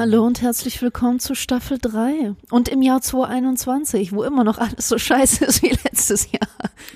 [0.00, 4.88] Hallo und herzlich willkommen zu Staffel 3 und im Jahr 2021, wo immer noch alles
[4.88, 6.48] so scheiße ist wie letztes Jahr.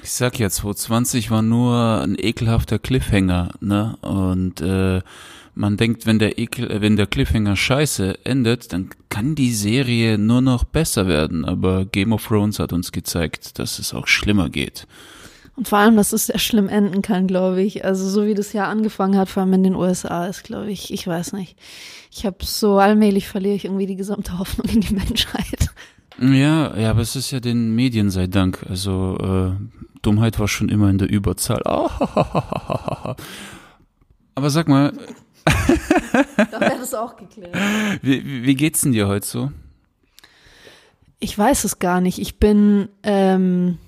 [0.03, 3.99] Ich sag ja, 2020 war nur ein ekelhafter Cliffhanger, ne?
[4.01, 5.03] Und äh,
[5.55, 10.17] man denkt, wenn der Ekel, äh, wenn der Cliffhanger scheiße endet, dann kann die Serie
[10.17, 11.45] nur noch besser werden.
[11.45, 14.87] Aber Game of Thrones hat uns gezeigt, dass es auch schlimmer geht.
[15.57, 17.85] Und vor allem, dass es sehr schlimm enden kann, glaube ich.
[17.85, 20.93] Also so wie das Jahr angefangen hat, vor allem in den USA, ist, glaube ich,
[20.93, 21.57] ich weiß nicht.
[22.11, 25.71] Ich habe so allmählich verliere ich irgendwie die gesamte Hoffnung in die Menschheit.
[26.21, 28.65] Ja, ja, aber es ist ja den Medien sei Dank.
[28.69, 29.53] Also äh,
[30.03, 31.63] Dummheit war schon immer in der Überzahl.
[34.35, 34.93] aber sag mal.
[35.45, 37.57] da wäre das auch geklärt.
[38.03, 39.51] Wie, wie geht's denn dir heute so?
[41.21, 42.19] Ich weiß es gar nicht.
[42.19, 43.84] Ich bin ähm, äh,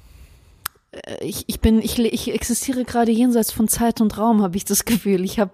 [1.20, 4.84] ich, ich bin, ich, ich existiere gerade jenseits von Zeit und Raum, habe ich das
[4.84, 5.24] Gefühl.
[5.24, 5.52] Ich habe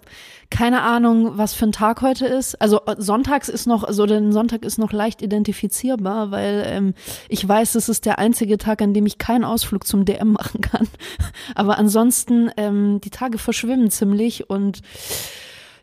[0.53, 2.61] keine Ahnung, was für ein Tag heute ist.
[2.61, 6.95] Also äh, sonntags ist noch, also der Sonntag ist noch leicht identifizierbar, weil ähm,
[7.29, 10.61] ich weiß, es ist der einzige Tag, an dem ich keinen Ausflug zum DM machen
[10.61, 10.87] kann.
[11.55, 14.83] Aber ansonsten, ähm, die Tage verschwimmen ziemlich und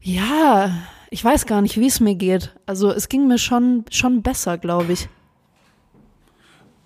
[0.02, 0.72] ja,
[1.10, 2.54] ich weiß gar nicht, wie es mir geht.
[2.66, 5.10] Also es ging mir schon, schon besser, glaube ich.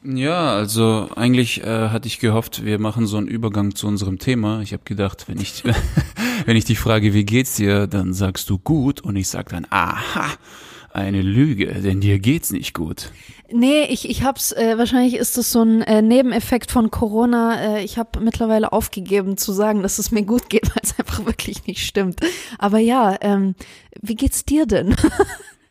[0.06, 4.62] Ja, also eigentlich äh, hatte ich gehofft, wir machen so einen Übergang zu unserem Thema.
[4.62, 5.64] Ich habe gedacht, wenn ich
[6.46, 9.66] wenn ich dich frage, wie geht's dir, dann sagst du gut und ich sag dann,
[9.70, 10.26] aha,
[10.92, 13.12] eine Lüge, denn dir geht's nicht gut.
[13.52, 17.78] Nee, ich, ich hab's, äh, wahrscheinlich ist das so ein äh, Nebeneffekt von Corona.
[17.78, 21.26] Äh, ich habe mittlerweile aufgegeben zu sagen, dass es mir gut geht, weil es einfach
[21.26, 22.20] wirklich nicht stimmt.
[22.60, 23.56] Aber ja, ähm,
[24.02, 24.96] wie geht's dir denn?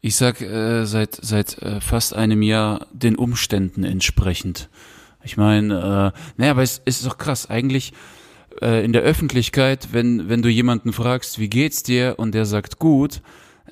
[0.04, 4.68] Ich sag äh, seit seit äh, fast einem Jahr den Umständen entsprechend.
[5.22, 7.48] Ich meine, äh, naja, aber es, es ist doch krass.
[7.48, 7.92] Eigentlich
[8.60, 12.80] äh, in der Öffentlichkeit, wenn wenn du jemanden fragst, wie geht's dir, und der sagt
[12.80, 13.22] gut,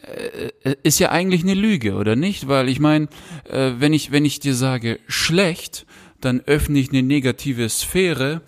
[0.03, 2.47] äh, ist ja eigentlich eine Lüge, oder nicht?
[2.47, 3.09] Weil ich meine,
[3.49, 5.85] äh, wenn ich wenn ich dir sage schlecht,
[6.21, 8.41] dann öffne ich eine negative Sphäre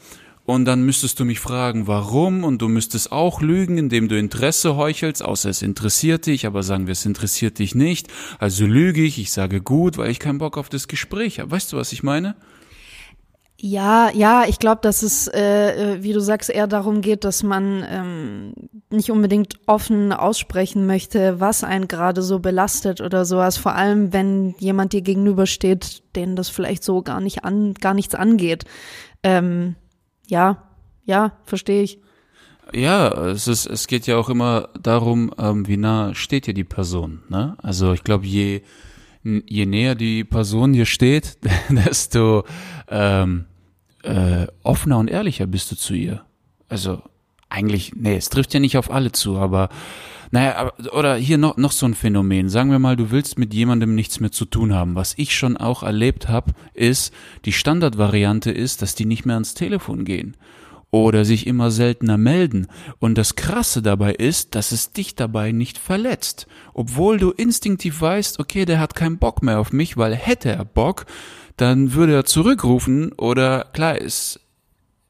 [0.45, 4.77] und dann müsstest du mich fragen, warum, und du müsstest auch lügen, indem du Interesse
[4.77, 8.09] heuchelst, außer es interessiert dich, aber sagen wir, es interessiert dich nicht.
[8.39, 11.51] Also lüge ich, ich sage gut, weil ich keinen Bock auf das Gespräch habe.
[11.51, 12.35] Weißt du, was ich meine?
[13.65, 17.45] Ja, ja, ich glaube, dass es, äh, äh, wie du sagst, eher darum geht, dass
[17.45, 18.55] man ähm,
[18.91, 23.57] nicht unbedingt offen aussprechen möchte, was einen gerade so belastet oder sowas.
[23.57, 28.17] Vor allem, wenn jemand dir gegenübersteht, den das vielleicht so gar nicht an, gar nichts
[28.17, 28.65] angeht.
[29.23, 29.77] Ähm,
[30.33, 30.63] ja,
[31.05, 31.99] ja, verstehe ich.
[32.73, 36.65] Ja, es ist, es geht ja auch immer darum, ähm, wie nah steht dir die
[36.65, 37.23] Person.
[37.29, 37.55] Ne?
[37.63, 38.63] Also ich glaube, je
[39.25, 41.39] je näher die Person dir steht,
[41.69, 42.45] desto
[42.89, 43.45] ähm,
[44.03, 46.25] äh, offener und ehrlicher bist du zu ihr.
[46.69, 47.03] Also
[47.49, 49.69] eigentlich, nee, es trifft ja nicht auf alle zu, aber
[50.33, 52.49] naja, oder hier noch, noch so ein Phänomen.
[52.49, 54.95] Sagen wir mal, du willst mit jemandem nichts mehr zu tun haben.
[54.95, 57.13] Was ich schon auch erlebt habe, ist,
[57.45, 60.39] die Standardvariante ist, dass die nicht mehr ans Telefon gehen
[60.91, 62.69] oder sich immer seltener melden.
[62.99, 66.47] Und das Krasse dabei ist, dass es dich dabei nicht verletzt.
[66.73, 70.65] Obwohl du instinktiv weißt, okay, der hat keinen Bock mehr auf mich, weil hätte er
[70.65, 71.05] Bock,
[71.59, 74.41] dann würde er zurückrufen oder klar, es,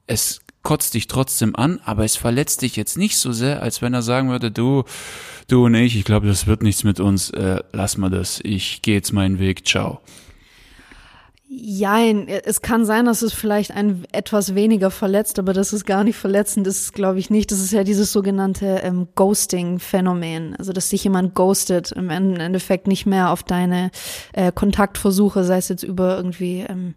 [0.09, 3.95] es kotzt dich trotzdem an, aber es verletzt dich jetzt nicht so sehr, als wenn
[3.95, 4.85] er sagen würde, du,
[5.49, 8.83] du und ich, ich glaube, das wird nichts mit uns, äh, lass mal das, ich
[8.83, 10.01] gehe jetzt meinen Weg, ciao.
[11.55, 16.03] Jein, es kann sein, dass es vielleicht ein etwas weniger verletzt, aber das ist gar
[16.03, 17.53] nicht verletzend, das glaube ich nicht.
[17.53, 23.05] Das ist ja dieses sogenannte ähm, Ghosting-Phänomen, also dass sich jemand ghostet, im Endeffekt nicht
[23.05, 23.91] mehr auf deine
[24.33, 26.95] äh, Kontaktversuche, sei es jetzt über irgendwie ähm,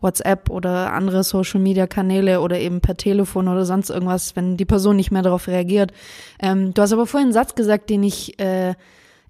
[0.00, 5.10] WhatsApp oder andere Social-Media-Kanäle oder eben per Telefon oder sonst irgendwas, wenn die Person nicht
[5.10, 5.92] mehr darauf reagiert.
[6.40, 8.74] Ähm, du hast aber vorhin einen Satz gesagt, den ich äh,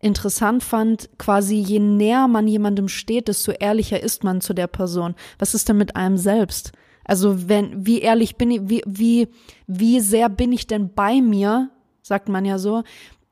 [0.00, 5.14] interessant fand, quasi je näher man jemandem steht, desto ehrlicher ist man zu der Person.
[5.38, 6.72] Was ist denn mit einem selbst?
[7.04, 9.28] Also wenn, wie ehrlich bin ich, wie, wie,
[9.66, 11.70] wie sehr bin ich denn bei mir,
[12.02, 12.82] sagt man ja so,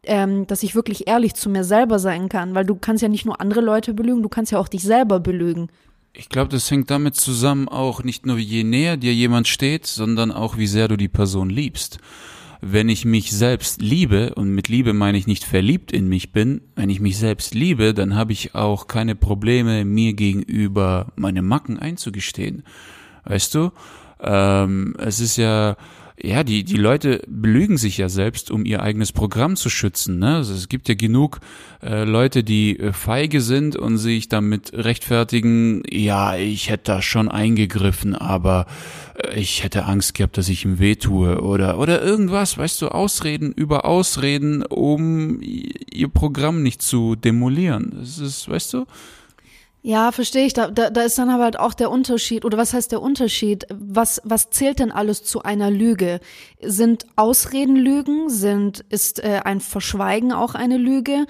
[0.05, 3.25] ähm, dass ich wirklich ehrlich zu mir selber sein kann, weil du kannst ja nicht
[3.25, 5.69] nur andere Leute belügen, du kannst ja auch dich selber belügen.
[6.17, 10.31] Ich glaube, das hängt damit zusammen auch nicht nur je näher dir jemand steht, sondern
[10.31, 11.99] auch wie sehr du die Person liebst
[12.67, 16.63] wenn ich mich selbst liebe, und mit Liebe meine ich nicht verliebt in mich bin,
[16.77, 21.79] wenn ich mich selbst liebe, dann habe ich auch keine Probleme, mir gegenüber meine Macken
[21.79, 22.63] einzugestehen.
[23.25, 23.71] Weißt du?
[24.21, 25.77] Ähm, es ist ja,
[26.23, 30.21] ja, die, die Leute belügen sich ja selbst, um ihr eigenes Programm zu schützen.
[30.21, 30.37] Ne?
[30.37, 31.41] Also es gibt ja genug
[31.83, 37.29] äh, Leute, die äh, feige sind und sich damit rechtfertigen, ja, ich hätte da schon
[37.29, 38.67] eingegriffen, aber
[39.17, 43.53] äh, ich hätte Angst gehabt, dass ich ihm wehtue oder, oder irgendwas, weißt du, Ausreden
[43.53, 47.93] über Ausreden, um ihr Programm nicht zu demolieren.
[47.99, 48.87] Das ist, weißt du?
[49.87, 50.55] Ja, verstehe ich.
[50.55, 52.47] Da, da, da ist dann aber halt auch der Unterschied.
[52.47, 53.67] Oder was heißt der Unterschied?
[53.69, 56.21] Was, was zählt denn alles zu einer Lüge?
[56.63, 58.31] Sind Ausreden Lügen?
[58.31, 61.27] Sind, ist äh, ein Verschweigen auch eine Lüge?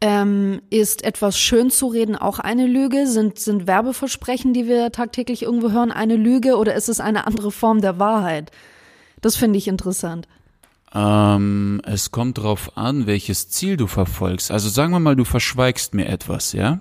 [0.00, 3.08] Ähm, ist etwas schön zu reden auch eine Lüge?
[3.08, 6.58] Sind, sind Werbeversprechen, die wir tagtäglich irgendwo hören, eine Lüge?
[6.58, 8.52] Oder ist es eine andere Form der Wahrheit?
[9.20, 10.28] Das finde ich interessant.
[10.94, 14.52] Ähm, es kommt drauf an, welches Ziel du verfolgst.
[14.52, 16.78] Also sagen wir mal, du verschweigst mir etwas, ja?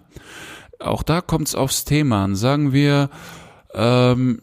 [0.80, 2.36] Auch da kommt es aufs Thema an.
[2.36, 3.10] Sagen wir,
[3.74, 4.42] ähm,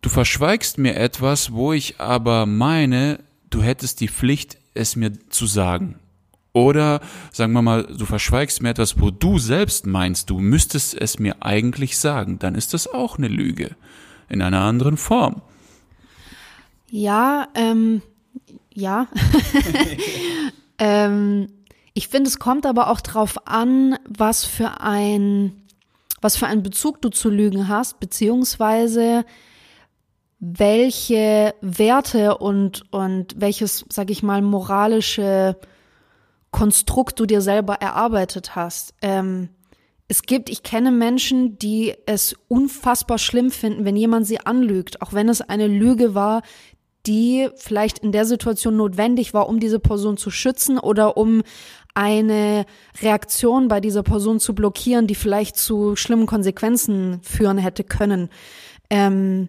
[0.00, 3.20] du verschweigst mir etwas, wo ich aber meine,
[3.50, 5.98] du hättest die Pflicht, es mir zu sagen.
[6.54, 7.00] Oder
[7.32, 11.42] sagen wir mal, du verschweigst mir etwas, wo du selbst meinst, du müsstest es mir
[11.42, 12.38] eigentlich sagen.
[12.38, 13.74] Dann ist das auch eine Lüge.
[14.28, 15.42] In einer anderen Form.
[16.90, 18.02] Ja, ähm,
[18.74, 19.08] ja.
[20.78, 21.48] ähm,
[21.94, 25.52] ich finde, es kommt aber auch drauf an, was für ein,
[26.20, 29.24] was für einen Bezug du zu Lügen hast, beziehungsweise
[30.38, 35.56] welche Werte und, und welches, sag ich mal, moralische
[36.50, 38.94] Konstrukt du dir selber erarbeitet hast.
[39.02, 39.50] Ähm,
[40.08, 45.12] es gibt, ich kenne Menschen, die es unfassbar schlimm finden, wenn jemand sie anlügt, auch
[45.12, 46.42] wenn es eine Lüge war,
[47.06, 51.42] die vielleicht in der Situation notwendig war, um diese Person zu schützen oder um
[51.94, 52.64] eine
[53.02, 58.30] Reaktion bei dieser Person zu blockieren, die vielleicht zu schlimmen Konsequenzen führen hätte können.
[58.90, 59.48] Ähm,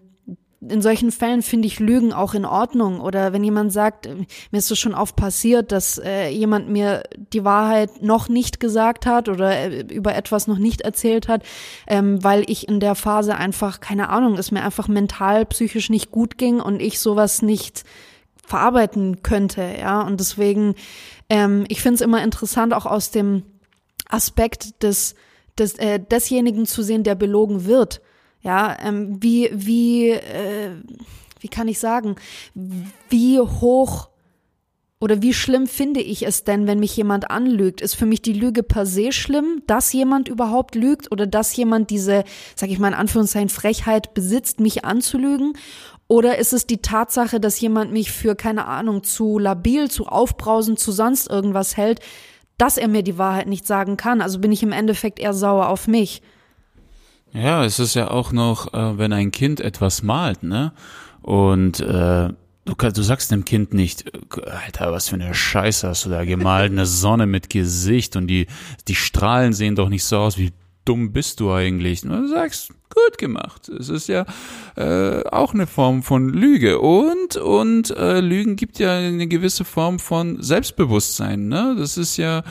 [0.68, 3.00] in solchen Fällen finde ich Lügen auch in Ordnung.
[3.00, 7.02] Oder wenn jemand sagt, mir ist es schon oft passiert, dass äh, jemand mir
[7.32, 11.42] die Wahrheit noch nicht gesagt hat oder äh, über etwas noch nicht erzählt hat,
[11.86, 16.10] ähm, weil ich in der Phase einfach, keine Ahnung, es mir einfach mental, psychisch nicht
[16.10, 17.84] gut ging und ich sowas nicht
[18.46, 20.02] verarbeiten könnte, ja.
[20.02, 20.74] Und deswegen
[21.28, 23.42] ähm, ich finde es immer interessant, auch aus dem
[24.08, 25.14] Aspekt des,
[25.58, 28.00] des äh, desjenigen zu sehen, der belogen wird.
[28.40, 30.72] Ja, ähm, wie, wie, äh,
[31.40, 32.16] wie kann ich sagen,
[33.08, 34.08] wie hoch
[35.00, 37.82] oder wie schlimm finde ich es denn, wenn mich jemand anlügt?
[37.82, 41.90] Ist für mich die Lüge per se schlimm, dass jemand überhaupt lügt oder dass jemand
[41.90, 42.24] diese,
[42.54, 45.58] sag ich mal in Anführungszeichen, Frechheit besitzt, mich anzulügen?
[46.06, 50.78] Oder ist es die Tatsache, dass jemand mich für, keine Ahnung, zu labil, zu aufbrausend,
[50.78, 52.00] zu sonst irgendwas hält,
[52.58, 54.20] dass er mir die Wahrheit nicht sagen kann?
[54.20, 56.22] Also bin ich im Endeffekt eher sauer auf mich.
[57.32, 60.72] Ja, es ist ja auch noch, äh, wenn ein Kind etwas malt, ne?
[61.20, 62.28] Und äh,
[62.64, 64.04] du, du sagst dem Kind nicht,
[64.46, 68.46] Alter, was für eine Scheiße hast du da gemalt, eine Sonne mit Gesicht und die,
[68.86, 70.52] die Strahlen sehen doch nicht so aus wie
[70.84, 72.04] dumm bist du eigentlich?
[72.04, 73.68] Und du sagst, gut gemacht.
[73.68, 74.24] Es ist ja
[74.76, 76.80] äh, auch eine Form von Lüge.
[76.80, 81.48] Und, und äh, Lügen gibt ja eine gewisse Form von Selbstbewusstsein.
[81.48, 81.76] Ne?
[81.78, 82.42] Das ist ja,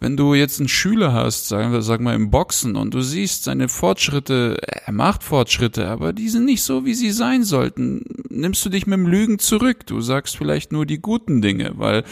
[0.00, 3.44] wenn du jetzt einen Schüler hast, sagen wir, sag mal im Boxen, und du siehst
[3.44, 8.64] seine Fortschritte, er macht Fortschritte, aber die sind nicht so, wie sie sein sollten, nimmst
[8.64, 9.86] du dich mit dem Lügen zurück.
[9.86, 12.04] Du sagst vielleicht nur die guten Dinge, weil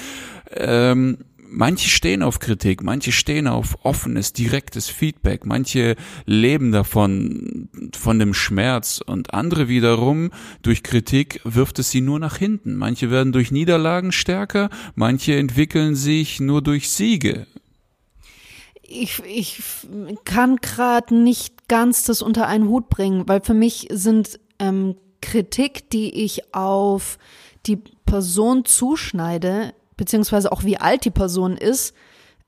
[0.53, 1.19] ähm,
[1.51, 8.35] manche stehen auf Kritik, manche stehen auf offenes, direktes Feedback, manche leben davon, von dem
[8.35, 10.31] Schmerz und andere wiederum
[10.63, 12.77] durch Kritik wirft es sie nur nach hinten.
[12.77, 17.47] Manche werden durch Niederlagen stärker, manche entwickeln sich nur durch Siege.
[18.83, 19.63] Ich, ich
[20.25, 25.91] kann gerade nicht ganz das unter einen Hut bringen, weil für mich sind ähm, Kritik,
[25.91, 27.19] die ich auf
[27.67, 31.95] die Person zuschneide, beziehungsweise auch wie alt die Person ist,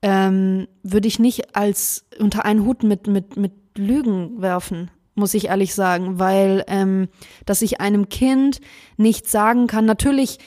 [0.01, 5.49] ähm, würde ich nicht als unter einen Hut mit, mit, mit Lügen werfen, muss ich
[5.49, 7.09] ehrlich sagen, weil ähm,
[7.45, 8.59] dass ich einem Kind
[8.97, 10.39] nicht sagen kann, natürlich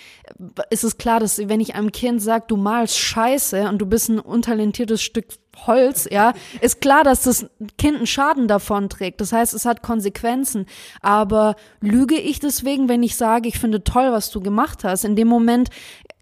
[0.71, 4.09] ist es klar, dass wenn ich einem Kind sage, du malst Scheiße und du bist
[4.09, 5.27] ein untalentiertes Stück
[5.67, 7.47] Holz, ja, ist klar, dass das
[7.79, 9.21] Kind einen Schaden davon trägt.
[9.21, 10.67] Das heißt, es hat Konsequenzen.
[11.01, 15.05] Aber lüge ich deswegen, wenn ich sage, ich finde toll, was du gemacht hast?
[15.05, 15.71] In dem Moment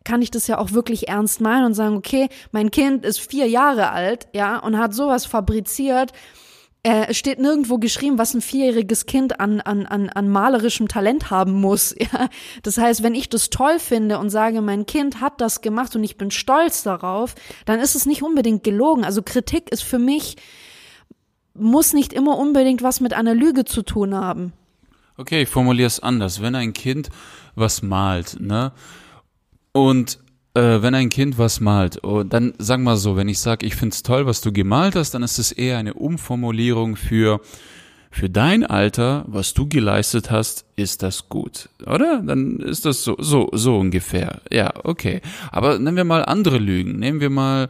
[0.05, 3.49] kann ich das ja auch wirklich ernst meinen und sagen, okay, mein Kind ist vier
[3.49, 6.13] Jahre alt, ja, und hat sowas fabriziert.
[6.83, 11.31] Äh, es steht nirgendwo geschrieben, was ein vierjähriges Kind an, an, an, an malerischem Talent
[11.31, 11.95] haben muss.
[12.13, 12.29] Ja?
[12.63, 16.05] Das heißt, wenn ich das toll finde und sage, mein Kind hat das gemacht und
[16.05, 17.35] ich bin stolz darauf,
[17.65, 19.05] dann ist es nicht unbedingt gelogen.
[19.05, 20.37] Also Kritik ist für mich,
[21.55, 24.53] muss nicht immer unbedingt was mit einer Lüge zu tun haben.
[25.17, 26.43] Okay, ich formuliere es anders.
[26.43, 27.09] Wenn ein Kind
[27.55, 28.73] was malt, ne?
[29.77, 30.21] Und
[30.55, 33.75] äh, wenn ein Kind was malt, oh, dann sag mal so, wenn ich sage, ich
[33.75, 37.41] find's toll, was du gemalt hast, dann ist es eher eine Umformulierung für
[38.13, 42.23] für dein Alter, was du geleistet hast, ist das gut, oder?
[42.25, 44.41] Dann ist das so so so ungefähr.
[44.53, 45.21] Ja, okay.
[45.51, 47.01] Aber nehmen wir mal andere Lügen.
[47.01, 47.69] Nehmen wir mal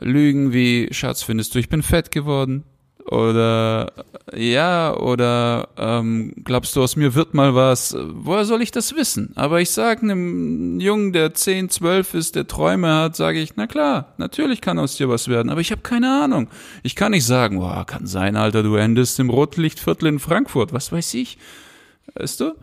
[0.00, 2.64] Lügen wie Schatz, findest du, ich bin fett geworden?
[3.06, 3.92] Oder
[4.34, 7.94] ja, oder ähm, glaubst du, aus mir wird mal was?
[7.98, 9.32] Woher soll ich das wissen?
[9.34, 13.66] Aber ich sage einem Jungen, der 10, 12 ist, der Träume hat, sage ich, na
[13.66, 16.48] klar, natürlich kann aus dir was werden, aber ich habe keine Ahnung.
[16.82, 20.90] Ich kann nicht sagen, boah, kann sein, Alter, du endest im Rotlichtviertel in Frankfurt, was
[20.90, 21.36] weiß ich.
[22.14, 22.54] Weißt du?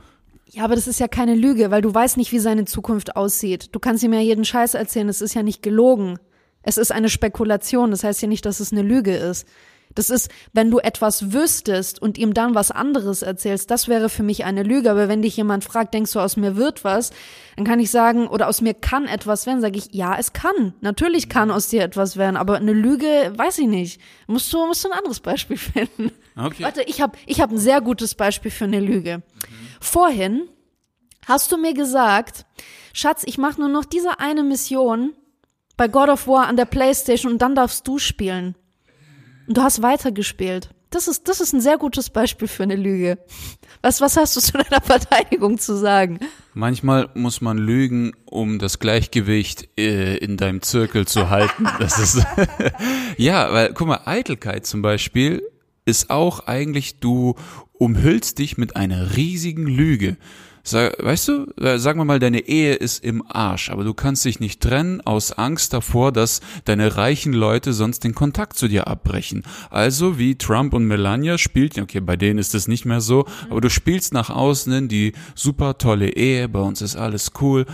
[0.47, 3.69] Ja, aber das ist ja keine Lüge, weil du weißt nicht, wie seine Zukunft aussieht.
[3.73, 6.17] Du kannst ihm ja jeden Scheiß erzählen, es ist ja nicht gelogen.
[6.63, 9.47] Es ist eine Spekulation, das heißt ja nicht, dass es eine Lüge ist.
[9.95, 14.23] Das ist, wenn du etwas wüsstest und ihm dann was anderes erzählst, das wäre für
[14.23, 14.91] mich eine Lüge.
[14.91, 17.11] Aber wenn dich jemand fragt, denkst du, aus mir wird was,
[17.55, 20.73] dann kann ich sagen, oder aus mir kann etwas werden, sage ich, ja, es kann.
[20.81, 24.01] Natürlich kann aus dir etwas werden, aber eine Lüge, weiß ich nicht.
[24.27, 26.11] Musst du, musst du ein anderes Beispiel finden.
[26.35, 26.63] Okay.
[26.63, 29.17] Warte, ich habe ich hab ein sehr gutes Beispiel für eine Lüge.
[29.17, 29.21] Mhm.
[29.79, 30.49] Vorhin
[31.27, 32.45] hast du mir gesagt,
[32.93, 35.13] Schatz, ich mache nur noch diese eine Mission
[35.77, 38.55] bei God of War an der Playstation und dann darfst du spielen.
[39.47, 40.69] Und du hast weitergespielt.
[40.91, 43.17] Das ist, das ist ein sehr gutes Beispiel für eine Lüge.
[43.81, 46.19] Was, was hast du zu deiner Verteidigung zu sagen?
[46.53, 51.67] Manchmal muss man lügen, um das Gleichgewicht äh, in deinem Zirkel zu halten.
[51.79, 52.25] Das ist
[53.17, 55.41] ja, weil guck mal, Eitelkeit zum Beispiel
[55.85, 57.35] ist auch eigentlich du
[57.73, 60.17] umhüllst dich mit einer riesigen Lüge.
[60.63, 64.25] Sag, weißt du, äh, sagen wir mal, deine Ehe ist im Arsch, aber du kannst
[64.25, 68.87] dich nicht trennen aus Angst davor, dass deine reichen Leute sonst den Kontakt zu dir
[68.87, 69.43] abbrechen.
[69.69, 73.61] Also wie Trump und Melania spielt, okay, bei denen ist es nicht mehr so, aber
[73.61, 77.65] du spielst nach außen hin die super tolle Ehe, bei uns ist alles cool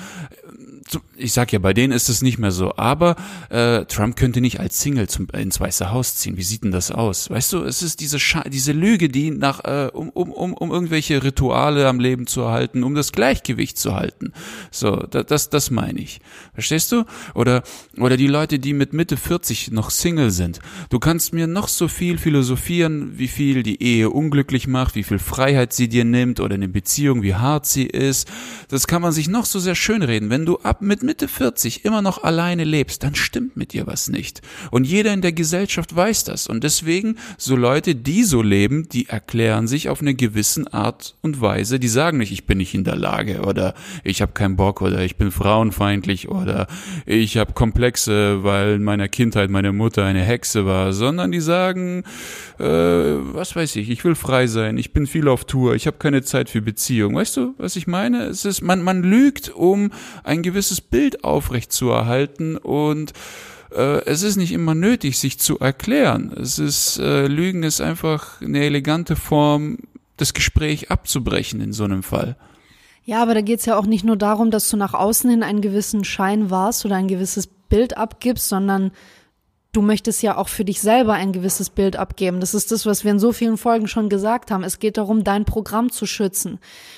[1.15, 2.75] ich sag ja, bei denen ist es nicht mehr so.
[2.77, 3.15] Aber
[3.50, 6.38] äh, Trump könnte nicht als Single zum, ins Weiße Haus ziehen.
[6.38, 7.29] Wie sieht denn das aus?
[7.29, 10.72] Weißt du, es ist diese Scha diese Lüge, die nach äh, um, um, um, um
[10.72, 14.32] irgendwelche Rituale am Leben zu erhalten, um das Gleichgewicht zu halten.
[14.72, 16.22] So, da, das das meine ich.
[16.53, 17.03] Verstehst du?
[17.34, 17.63] Oder
[17.98, 20.60] oder die Leute, die mit Mitte 40 noch Single sind.
[20.89, 25.20] Du kannst mir noch so viel philosophieren, wie viel die Ehe unglücklich macht, wie viel
[25.20, 28.27] Freiheit sie dir nimmt oder eine Beziehung, wie hart sie ist.
[28.70, 32.02] Das kann man sich noch so sehr schönreden, wenn du ab mit Mitte 40 immer
[32.02, 34.42] noch alleine lebst, dann stimmt mit dir was nicht.
[34.72, 36.48] Und jeder in der Gesellschaft weiß das.
[36.48, 41.42] Und deswegen, so Leute, die so leben, die erklären sich auf eine gewisse Art und
[41.42, 44.82] Weise, die sagen nicht, ich bin nicht in der Lage oder ich habe keinen Bock
[44.82, 46.68] oder ich bin frauenfeindlich oder
[47.06, 52.04] ich habe Komplexe, weil in meiner Kindheit meine Mutter eine Hexe war, sondern die sagen,
[52.60, 55.98] äh, was weiß ich, ich will frei sein, ich bin viel auf Tour, ich habe
[55.98, 57.16] keine Zeit für Beziehung.
[57.16, 58.24] Weißt du, was ich meine?
[58.26, 59.92] Es ist, man, man lügt, um
[60.24, 63.14] ein gewisses Bild Bild aufrechtzuerhalten und
[63.72, 66.34] äh, es ist nicht immer nötig, sich zu erklären.
[66.36, 69.78] Es ist, äh, Lügen ist einfach eine elegante Form,
[70.18, 72.36] das Gespräch abzubrechen in so einem Fall.
[73.06, 75.44] Ja, aber da geht es ja auch nicht nur darum, dass du nach außen hin
[75.44, 78.92] einen gewissen Schein warst oder ein gewisses Bild abgibst, sondern
[79.78, 82.40] du möchtest ja auch für dich selber ein gewisses Bild abgeben.
[82.40, 84.64] Das ist das, was wir in so vielen Folgen schon gesagt haben.
[84.64, 86.58] Es geht darum, dein Programm zu schützen,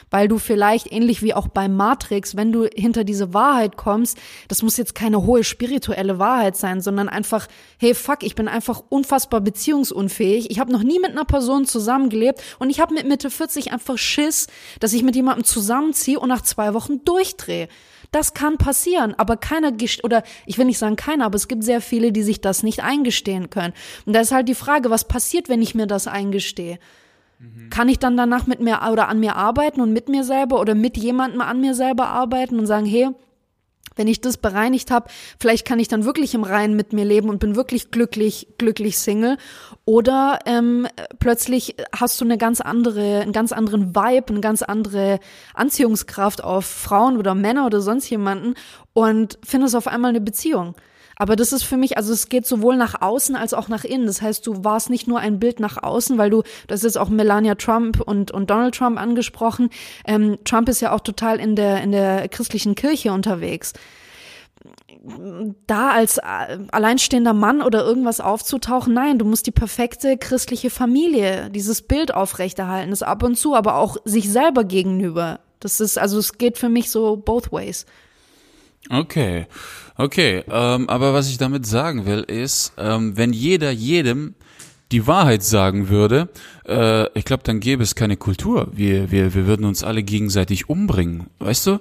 [0.10, 4.18] weil du vielleicht ähnlich wie auch bei Matrix, wenn du hinter diese Wahrheit kommst,
[4.48, 7.48] das muss jetzt keine hohe spirituelle Wahrheit sein, sondern einfach,
[7.80, 10.50] hey fuck, ich bin einfach unfassbar beziehungsunfähig.
[10.50, 13.98] Ich habe noch nie mit einer Person zusammengelebt und ich habe mit Mitte 40 einfach
[13.98, 14.48] Schiss,
[14.80, 17.68] dass ich mit jemandem zusammenziehe und nach zwei Wochen durchdrehe.
[18.12, 19.72] Das kann passieren, aber keiner,
[20.04, 22.84] oder ich will nicht sagen keiner, aber es gibt sehr viele, die sich das nicht
[22.84, 23.74] eingestehen können.
[24.06, 26.80] Und da ist halt die Frage, was passiert, wenn ich mir das eingestehe?
[27.38, 27.70] Mhm.
[27.70, 30.74] Kann ich dann danach mit mir oder an mir arbeiten und mit mir selber oder
[30.74, 33.10] mit jemandem an mir selber arbeiten und sagen, hey,
[34.00, 37.29] wenn ich das bereinigt habe, vielleicht kann ich dann wirklich im Reinen mit mir leben
[37.29, 39.38] und bin wirklich glücklich, glücklich Single.
[39.84, 40.88] Oder ähm,
[41.20, 45.20] plötzlich hast du eine ganz andere, einen ganz anderen Vibe, eine ganz andere
[45.53, 48.56] Anziehungskraft auf Frauen oder Männer oder sonst jemanden
[48.94, 50.75] und findest auf einmal eine Beziehung.
[51.22, 54.08] Aber das ist für mich, also es geht sowohl nach außen als auch nach innen.
[54.08, 57.10] Das heißt, du warst nicht nur ein Bild nach außen, weil du, das ist auch
[57.10, 59.70] Melania Trump und, und Donald Trump angesprochen.
[60.08, 63.74] Ähm, Trump ist ja auch total in der, in der christlichen Kirche unterwegs
[65.66, 68.94] da als äh, alleinstehender Mann oder irgendwas aufzutauchen.
[68.94, 73.76] Nein, du musst die perfekte christliche Familie, dieses Bild aufrechterhalten, das ab und zu, aber
[73.76, 75.40] auch sich selber gegenüber.
[75.62, 77.86] Das ist, also es geht für mich so both ways.
[78.90, 79.48] Okay,
[79.98, 80.44] okay.
[80.50, 84.36] Ähm, aber was ich damit sagen will, ist, ähm, wenn jeder jedem
[84.92, 86.30] die Wahrheit sagen würde,
[86.68, 88.70] äh, ich glaube, dann gäbe es keine Kultur.
[88.72, 91.80] Wir, wir, wir würden uns alle gegenseitig umbringen, weißt du?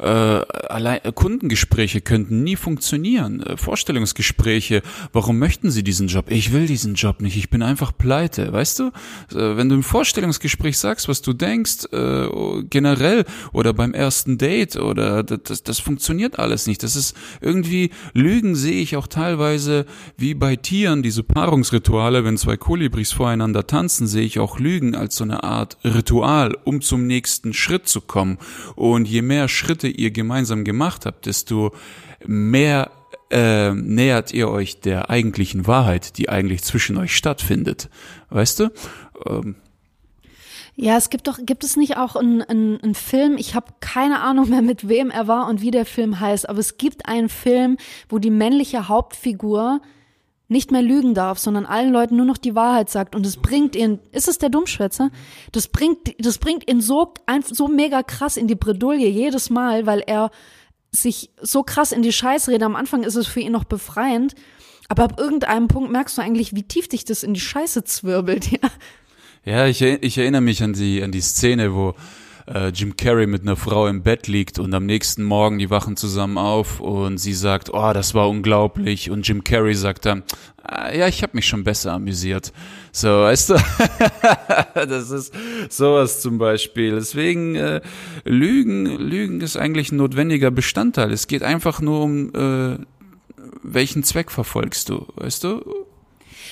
[0.00, 3.42] Äh, allein äh, Kundengespräche könnten nie funktionieren.
[3.42, 6.26] Äh, Vorstellungsgespräche, warum möchten Sie diesen Job?
[6.30, 8.84] Ich will diesen Job nicht, ich bin einfach pleite, weißt du?
[9.32, 12.28] Äh, wenn du im Vorstellungsgespräch sagst, was du denkst, äh,
[12.70, 16.82] generell oder beim ersten Date oder das, das funktioniert alles nicht.
[16.82, 19.84] Das ist irgendwie, Lügen sehe ich auch teilweise
[20.16, 25.16] wie bei Tieren, diese Paarungsrituale, wenn zwei Kolibris voreinander tanzen, sehe ich auch Lügen als
[25.16, 28.38] so eine Art Ritual, um zum nächsten Schritt zu kommen.
[28.76, 31.72] Und je mehr Schritte ihr gemeinsam gemacht habt, desto
[32.26, 32.90] mehr
[33.30, 37.88] äh, nähert ihr euch der eigentlichen Wahrheit, die eigentlich zwischen euch stattfindet.
[38.28, 38.70] Weißt du?
[39.26, 39.56] Ähm,
[40.76, 44.20] ja, es gibt doch, gibt es nicht auch einen, einen, einen Film, ich habe keine
[44.20, 47.28] Ahnung mehr, mit wem er war und wie der Film heißt, aber es gibt einen
[47.28, 47.76] Film,
[48.08, 49.82] wo die männliche Hauptfigur
[50.50, 53.76] nicht mehr lügen darf, sondern allen Leuten nur noch die Wahrheit sagt und es bringt
[53.76, 55.10] ihn, ist es der Dummschwätzer?
[55.52, 57.14] Das bringt, das bringt ihn so,
[57.50, 60.30] so mega krass in die Bredouille jedes Mal, weil er
[60.90, 62.64] sich so krass in die Scheiße redet.
[62.64, 64.34] Am Anfang ist es für ihn noch befreiend,
[64.88, 68.50] aber ab irgendeinem Punkt merkst du eigentlich, wie tief dich das in die Scheiße zwirbelt,
[68.50, 68.58] ja.
[69.44, 71.94] Ja, ich, ich erinnere mich an die, an die Szene, wo
[72.52, 75.96] äh, Jim Carrey mit einer Frau im Bett liegt und am nächsten Morgen die wachen
[75.96, 80.22] zusammen auf und sie sagt, oh, das war unglaublich und Jim Carrey sagt dann,
[80.62, 82.52] ah, ja, ich habe mich schon besser amüsiert.
[82.92, 83.54] So, weißt du,
[84.74, 85.32] das ist
[85.68, 86.92] sowas zum Beispiel.
[86.92, 87.80] Deswegen äh,
[88.24, 91.12] Lügen, Lügen ist eigentlich ein notwendiger Bestandteil.
[91.12, 92.78] Es geht einfach nur um äh,
[93.62, 95.86] welchen Zweck verfolgst du, weißt du?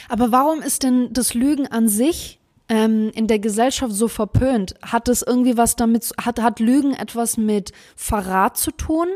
[0.08, 2.37] Aber warum ist denn das Lügen an sich
[2.68, 4.74] ähm, in der Gesellschaft so verpönt?
[4.82, 9.06] Hat es irgendwie was damit, hat, hat Lügen etwas mit Verrat zu tun?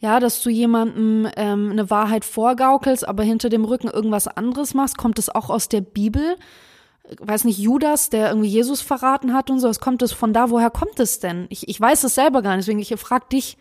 [0.00, 4.96] Ja, dass du jemandem ähm, eine Wahrheit vorgaukelst, aber hinter dem Rücken irgendwas anderes machst,
[4.96, 6.36] kommt es auch aus der Bibel?
[7.18, 10.50] weiß nicht, Judas, der irgendwie Jesus verraten hat und so, es kommt es von da,
[10.50, 11.46] woher kommt es denn?
[11.48, 13.56] Ich, ich weiß es selber gar nicht, deswegen ich frag dich.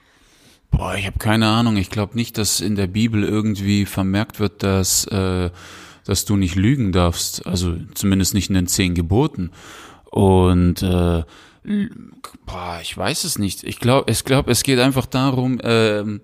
[0.72, 1.78] Boah, ich habe keine Ahnung.
[1.78, 5.50] Ich glaube nicht, dass in der Bibel irgendwie vermerkt wird, dass äh,
[6.10, 9.52] dass du nicht lügen darfst, also zumindest nicht in den zehn Geboten.
[10.06, 11.24] Und äh,
[12.48, 13.64] boah, ich weiß es nicht.
[13.64, 16.18] Ich glaube, ich glaube, es geht einfach darum, äh, äh,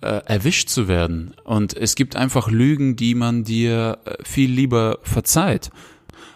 [0.00, 1.34] erwischt zu werden.
[1.42, 5.70] Und es gibt einfach Lügen, die man dir äh, viel lieber verzeiht.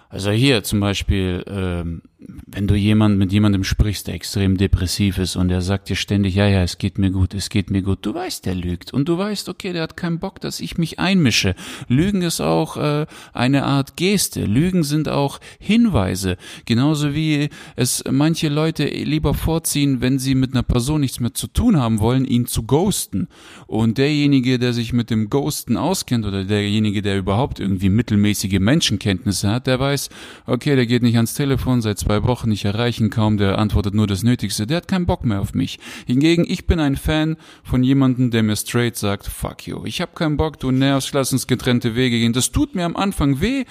[0.08, 2.02] Also hier zum Beispiel, ähm,
[2.46, 6.34] wenn du jemand mit jemandem sprichst, der extrem depressiv ist und der sagt dir ständig,
[6.34, 9.08] ja, ja, es geht mir gut, es geht mir gut, du weißt, der lügt und
[9.08, 11.54] du weißt, okay, der hat keinen Bock, dass ich mich einmische.
[11.88, 14.44] Lügen ist auch äh, eine Art Geste.
[14.44, 20.62] Lügen sind auch Hinweise, genauso wie es manche Leute lieber vorziehen, wenn sie mit einer
[20.62, 23.28] Person nichts mehr zu tun haben wollen, ihn zu ghosten.
[23.66, 29.50] Und derjenige, der sich mit dem Ghosten auskennt oder derjenige, der überhaupt irgendwie mittelmäßige Menschenkenntnisse
[29.50, 30.10] hat, der weiß,
[30.46, 33.94] okay, der geht nicht ans Telefon seit zwei zwei Wochen nicht erreichen, kaum, der antwortet
[33.94, 35.80] nur das Nötigste, der hat keinen Bock mehr auf mich.
[36.06, 40.14] Hingegen, ich bin ein Fan von jemandem, der mir straight sagt, fuck you, ich hab
[40.14, 42.32] keinen Bock, du nervst, lass uns getrennte Wege gehen.
[42.32, 43.64] Das tut mir am Anfang weh,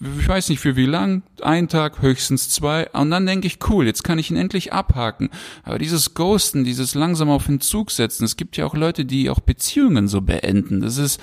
[0.00, 3.84] ich weiß nicht für wie lang, ein Tag, höchstens zwei, und dann denke ich, cool,
[3.84, 5.28] jetzt kann ich ihn endlich abhaken.
[5.62, 9.28] Aber dieses Ghosten, dieses langsam auf den Zug setzen, es gibt ja auch Leute, die
[9.28, 10.80] auch Beziehungen so beenden.
[10.80, 11.20] Das ist,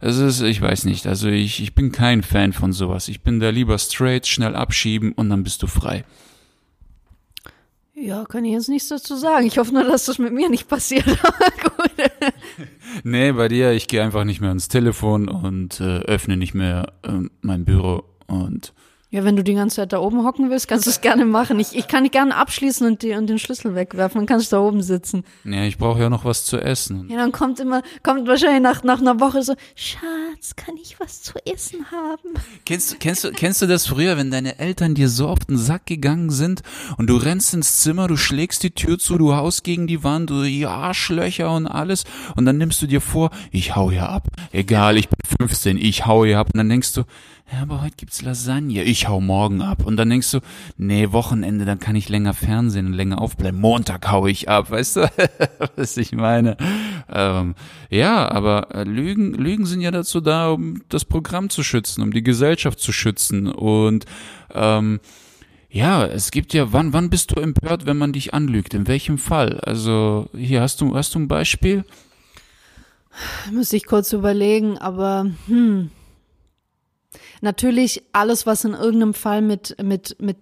[0.00, 3.08] das ist, ich weiß nicht, also ich, ich bin kein Fan von sowas.
[3.08, 6.04] Ich bin da lieber straight, schnell abschieben und dann bist du frei.
[7.94, 9.46] Ja, kann ich jetzt nichts dazu sagen.
[9.46, 11.04] Ich hoffe nur, dass das mit mir nicht passiert.
[13.04, 16.94] nee, bei dir, ich gehe einfach nicht mehr ans Telefon und äh, öffne nicht mehr
[17.02, 18.72] äh, mein Büro und
[19.12, 21.58] ja, wenn du die ganze Zeit da oben hocken willst, kannst du es gerne machen.
[21.58, 24.20] Ich, ich kann dich gerne abschließen und, die, und den Schlüssel wegwerfen.
[24.20, 25.24] Dann kannst du da oben sitzen.
[25.42, 27.08] Ja, ich brauche ja noch was zu essen.
[27.10, 31.22] Ja, dann kommt immer, kommt wahrscheinlich nach, nach einer Woche so, Schatz, kann ich was
[31.22, 32.34] zu essen haben?
[32.64, 35.86] Kennst, kennst, du, kennst du das früher, wenn deine Eltern dir so auf den Sack
[35.86, 36.62] gegangen sind
[36.96, 40.30] und du rennst ins Zimmer, du schlägst die Tür zu, du haust gegen die Wand,
[40.30, 42.04] du die Arschlöcher und alles
[42.36, 44.28] und dann nimmst du dir vor, ich hau hier ab.
[44.52, 46.50] Egal, ich bin 15, ich hau hier ab.
[46.52, 47.02] Und dann denkst du,
[47.52, 48.84] ja, aber heute gibt's Lasagne.
[48.84, 49.84] Ich hau morgen ab.
[49.84, 50.40] Und dann denkst du,
[50.76, 53.60] nee, Wochenende, dann kann ich länger Fernsehen und länger aufbleiben.
[53.60, 55.10] Montag hau ich ab, weißt du,
[55.76, 56.56] was ich meine?
[57.08, 57.56] Ähm,
[57.88, 62.12] ja, aber äh, Lügen, Lügen sind ja dazu da, um das Programm zu schützen, um
[62.12, 63.48] die Gesellschaft zu schützen.
[63.48, 64.04] Und
[64.54, 65.00] ähm,
[65.70, 68.74] ja, es gibt ja, wann, wann bist du empört, wenn man dich anlügt?
[68.74, 69.58] In welchem Fall?
[69.60, 71.84] Also, hier hast du, hast du ein Beispiel?
[73.52, 75.90] Muss ich kurz überlegen, aber hm.
[77.40, 80.36] Natürlich alles, was in irgendeinem Fall mit, mit, mit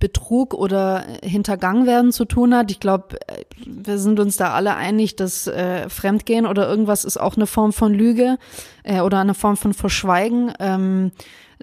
[0.00, 2.70] Betrug oder Hintergangen werden zu tun hat.
[2.70, 3.18] Ich glaube,
[3.66, 7.72] wir sind uns da alle einig, dass äh, Fremdgehen oder irgendwas ist auch eine Form
[7.72, 8.38] von Lüge
[8.82, 10.52] äh, oder eine Form von Verschweigen.
[10.58, 11.12] Ähm,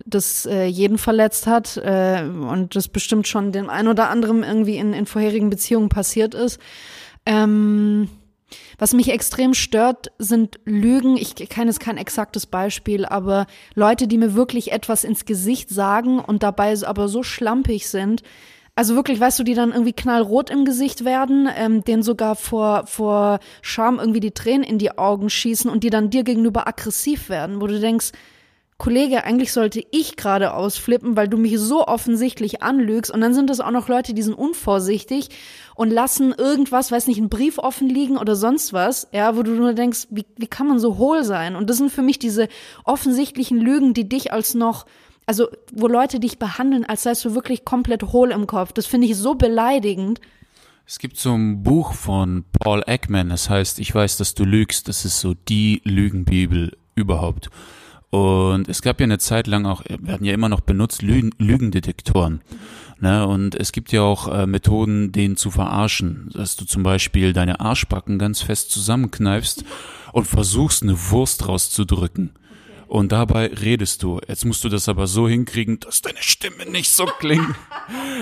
[0.05, 4.77] das äh, jeden verletzt hat äh, und das bestimmt schon dem ein oder anderen irgendwie
[4.77, 6.59] in, in vorherigen Beziehungen passiert ist.
[7.25, 8.07] Ähm,
[8.77, 11.17] was mich extrem stört, sind Lügen.
[11.17, 16.19] Ich kenne es kein exaktes Beispiel, aber Leute, die mir wirklich etwas ins Gesicht sagen
[16.19, 18.23] und dabei aber so schlampig sind,
[18.77, 22.85] also wirklich, weißt du, die dann irgendwie knallrot im Gesicht werden, ähm, denen sogar vor,
[22.85, 27.27] vor Scham irgendwie die Tränen in die Augen schießen und die dann dir gegenüber aggressiv
[27.27, 28.11] werden, wo du denkst,
[28.77, 33.09] Kollege, eigentlich sollte ich gerade ausflippen, weil du mich so offensichtlich anlügst.
[33.09, 35.29] Und dann sind es auch noch Leute, die sind unvorsichtig
[35.73, 39.51] und lassen irgendwas, weiß nicht, einen Brief offen liegen oder sonst was, ja, wo du
[39.51, 41.55] nur denkst, wie, wie kann man so hohl sein?
[41.55, 42.49] Und das sind für mich diese
[42.83, 44.85] offensichtlichen Lügen, die dich als noch,
[45.25, 48.73] also wo Leute dich behandeln, als seist du wirklich komplett hohl im Kopf.
[48.73, 50.21] Das finde ich so beleidigend.
[50.85, 54.87] Es gibt so ein Buch von Paul Ekman, das heißt, ich weiß, dass du lügst.
[54.87, 57.49] Das ist so die Lügenbibel überhaupt.
[58.09, 62.41] Und es gab ja eine Zeit lang auch, werden ja immer noch benutzt, Lügen, Lügendetektoren.
[62.99, 63.27] Ne?
[63.27, 66.29] Und es gibt ja auch äh, Methoden, den zu verarschen.
[66.33, 69.65] Dass du zum Beispiel deine Arschbacken ganz fest zusammenkneifst
[70.13, 72.31] und versuchst, eine Wurst rauszudrücken
[72.87, 74.19] und dabei redest du.
[74.27, 77.55] Jetzt musst du das aber so hinkriegen, dass deine Stimme nicht so klingt.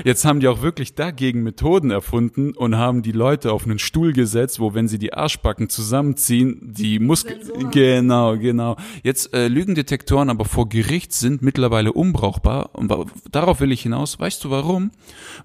[0.03, 4.13] Jetzt haben die auch wirklich dagegen Methoden erfunden und haben die Leute auf einen Stuhl
[4.13, 8.75] gesetzt, wo wenn sie die Arschbacken zusammenziehen, die Muskeln genau, genau.
[9.03, 12.93] Jetzt äh, Lügendetektoren aber vor Gericht sind mittlerweile unbrauchbar und
[13.31, 14.19] darauf will ich hinaus.
[14.19, 14.91] Weißt du warum?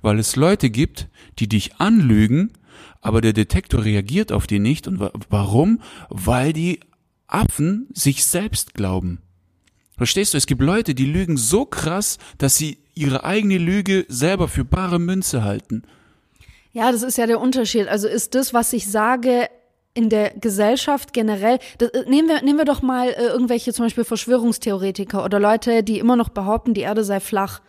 [0.03, 2.53] Weil es Leute gibt, die dich anlügen,
[3.01, 5.81] aber der Detektor reagiert auf die nicht und warum?
[6.09, 6.81] Weil die
[7.33, 9.21] Affen sich selbst glauben.
[9.97, 10.39] Verstehst du?
[10.39, 14.99] Es gibt Leute, die lügen so krass, dass sie ihre eigene Lüge selber für bare
[14.99, 15.83] Münze halten.
[16.73, 17.89] Ja, das ist ja der Unterschied.
[17.89, 19.49] Also ist das, was ich sage,
[19.93, 23.87] in der Gesellschaft generell, das, äh, nehmen wir, nehmen wir doch mal äh, irgendwelche zum
[23.87, 27.61] Beispiel Verschwörungstheoretiker oder Leute, die immer noch behaupten, die Erde sei flach.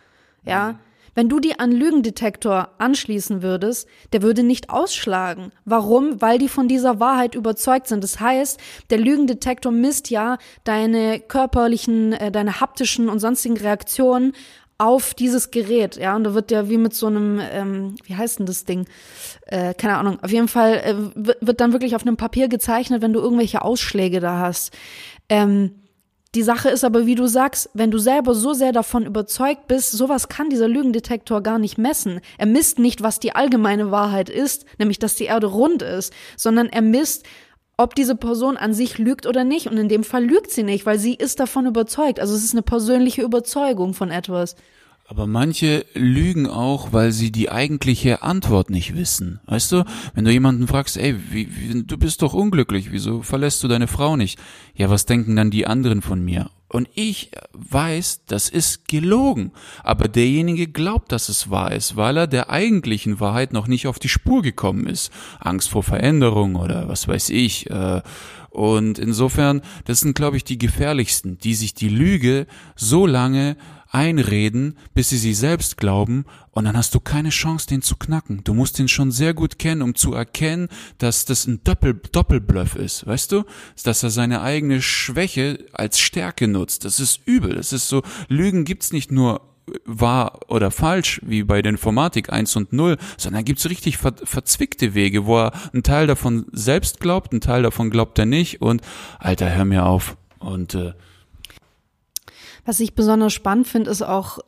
[0.44, 0.72] Ja.
[0.72, 0.78] Mhm
[1.14, 5.52] wenn du die an Lügendetektor anschließen würdest, der würde nicht ausschlagen.
[5.64, 6.20] Warum?
[6.20, 8.02] Weil die von dieser Wahrheit überzeugt sind.
[8.02, 8.58] Das heißt,
[8.90, 14.32] der Lügendetektor misst ja deine körperlichen, äh, deine haptischen und sonstigen Reaktionen
[14.78, 18.40] auf dieses Gerät, ja, und da wird ja wie mit so einem, ähm, wie heißt
[18.40, 18.86] denn das Ding?
[19.46, 20.18] Äh, keine Ahnung.
[20.22, 20.94] Auf jeden Fall äh,
[21.40, 24.76] wird dann wirklich auf einem Papier gezeichnet, wenn du irgendwelche Ausschläge da hast.
[25.28, 25.81] Ähm,
[26.34, 29.92] die Sache ist aber, wie du sagst, wenn du selber so sehr davon überzeugt bist,
[29.92, 32.20] sowas kann dieser Lügendetektor gar nicht messen.
[32.38, 36.68] Er misst nicht, was die allgemeine Wahrheit ist, nämlich dass die Erde rund ist, sondern
[36.68, 37.26] er misst,
[37.76, 39.66] ob diese Person an sich lügt oder nicht.
[39.66, 42.18] Und in dem Fall lügt sie nicht, weil sie ist davon überzeugt.
[42.18, 44.56] Also es ist eine persönliche Überzeugung von etwas.
[45.12, 49.40] Aber manche lügen auch, weil sie die eigentliche Antwort nicht wissen.
[49.44, 53.62] Weißt du, wenn du jemanden fragst, ey, wie, wie, du bist doch unglücklich, wieso verlässt
[53.62, 54.38] du deine Frau nicht?
[54.74, 56.48] Ja, was denken dann die anderen von mir?
[56.66, 59.52] Und ich weiß, das ist gelogen.
[59.84, 63.98] Aber derjenige glaubt, dass es wahr ist, weil er der eigentlichen Wahrheit noch nicht auf
[63.98, 65.12] die Spur gekommen ist.
[65.40, 67.68] Angst vor Veränderung oder was weiß ich.
[67.68, 68.00] Äh,
[68.48, 72.46] und insofern, das sind, glaube ich, die gefährlichsten, die sich die Lüge
[72.76, 73.56] so lange
[73.92, 78.42] einreden, bis sie sie selbst glauben, und dann hast du keine Chance, den zu knacken.
[78.44, 82.74] Du musst ihn schon sehr gut kennen, um zu erkennen, dass das ein Doppel Doppelbluff
[82.74, 83.44] ist, weißt du?
[83.84, 86.84] Dass er seine eigene Schwäche als Stärke nutzt.
[86.84, 87.54] Das ist übel.
[87.54, 89.42] Das ist so, Lügen gibt's nicht nur
[89.84, 94.94] wahr oder falsch, wie bei der Informatik 1 und 0, sondern gibt's richtig ver verzwickte
[94.94, 98.82] Wege, wo er einen Teil davon selbst glaubt, einen Teil davon glaubt er nicht und
[99.18, 100.16] Alter, hör mir auf.
[100.38, 100.92] Und äh,
[102.64, 104.38] was ich besonders spannend finde, ist auch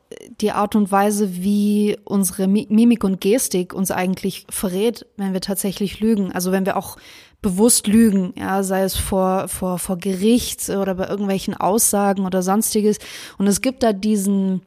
[0.41, 6.01] die Art und Weise, wie unsere Mimik und Gestik uns eigentlich verrät, wenn wir tatsächlich
[6.01, 6.31] lügen.
[6.33, 6.97] Also wenn wir auch
[7.43, 12.99] bewusst lügen, ja, sei es vor, vor, vor Gericht oder bei irgendwelchen Aussagen oder sonstiges.
[13.37, 14.63] Und es gibt da diesen,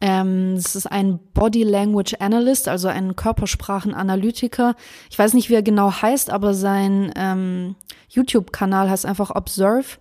[0.00, 4.76] ähm, es ist ein Body Language Analyst, also ein Körpersprachenanalytiker.
[5.10, 7.74] Ich weiß nicht, wie er genau heißt, aber sein ähm,
[8.10, 9.98] YouTube-Kanal heißt einfach Observe.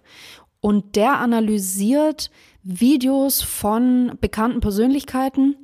[0.60, 2.30] Und der analysiert,
[2.64, 5.56] Videos von bekannten Persönlichkeiten,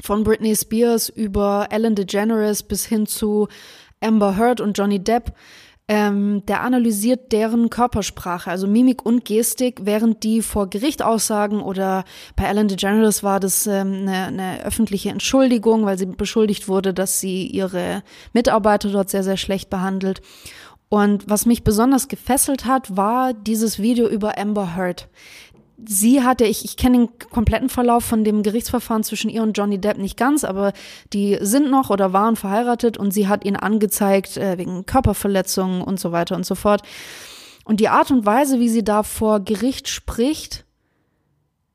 [0.00, 3.48] von Britney Spears über Ellen DeGeneres bis hin zu
[4.00, 5.32] Amber Heard und Johnny Depp.
[5.88, 12.04] Ähm, der analysiert deren Körpersprache, also Mimik und Gestik, während die vor Gericht aussagen oder
[12.34, 17.20] bei Ellen DeGeneres war das ähm, eine, eine öffentliche Entschuldigung, weil sie beschuldigt wurde, dass
[17.20, 20.22] sie ihre Mitarbeiter dort sehr, sehr schlecht behandelt.
[20.88, 25.08] Und was mich besonders gefesselt hat, war dieses Video über Amber Heard
[25.84, 29.78] sie hatte, ich, ich kenne den kompletten Verlauf von dem Gerichtsverfahren zwischen ihr und Johnny
[29.78, 30.72] Depp nicht ganz, aber
[31.12, 36.00] die sind noch oder waren verheiratet und sie hat ihn angezeigt äh, wegen Körperverletzungen und
[36.00, 36.82] so weiter und so fort.
[37.64, 40.64] Und die Art und Weise, wie sie da vor Gericht spricht,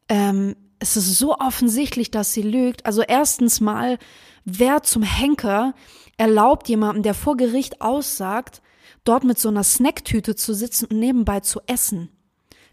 [0.10, 2.86] ähm, es ist so offensichtlich, dass sie lügt.
[2.86, 4.00] Also erstens mal,
[4.46, 5.76] wer zum Henker
[6.18, 8.62] erlaubt jemandem, der vor Gericht aussagt,
[9.04, 12.10] dort mit so einer Snacktüte zu sitzen und nebenbei zu essen.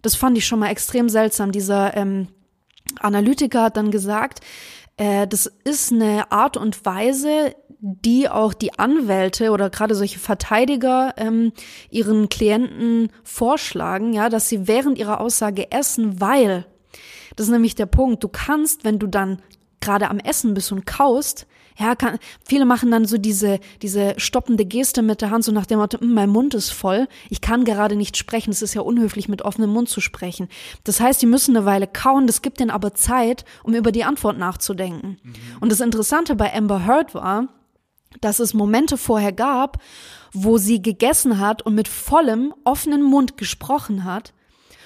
[0.02, 1.52] Das fand ich schon mal extrem seltsam.
[1.52, 2.28] Dieser ähm,
[3.00, 4.40] Analytiker hat dann gesagt,
[4.96, 11.14] äh, das ist eine Art und Weise, die auch die Anwälte oder gerade solche Verteidiger
[11.16, 11.52] ähm,
[11.90, 16.66] ihren Klienten vorschlagen, ja, dass sie während ihrer Aussage essen, weil
[17.36, 18.24] das ist nämlich der Punkt.
[18.24, 19.40] Du kannst, wenn du dann
[19.80, 21.46] gerade am Essen bist und kaust,
[21.78, 25.66] ja, kann, viele machen dann so diese, diese stoppende Geste mit der Hand, so nach
[25.66, 28.80] dem Motto, hm, mein Mund ist voll, ich kann gerade nicht sprechen, es ist ja
[28.80, 30.48] unhöflich, mit offenem Mund zu sprechen.
[30.84, 34.04] Das heißt, die müssen eine Weile kauen, das gibt denen aber Zeit, um über die
[34.04, 35.18] Antwort nachzudenken.
[35.22, 35.34] Mhm.
[35.60, 37.48] Und das Interessante bei Amber Heard war,
[38.20, 39.80] dass es Momente vorher gab,
[40.32, 44.32] wo sie gegessen hat und mit vollem, offenen Mund gesprochen hat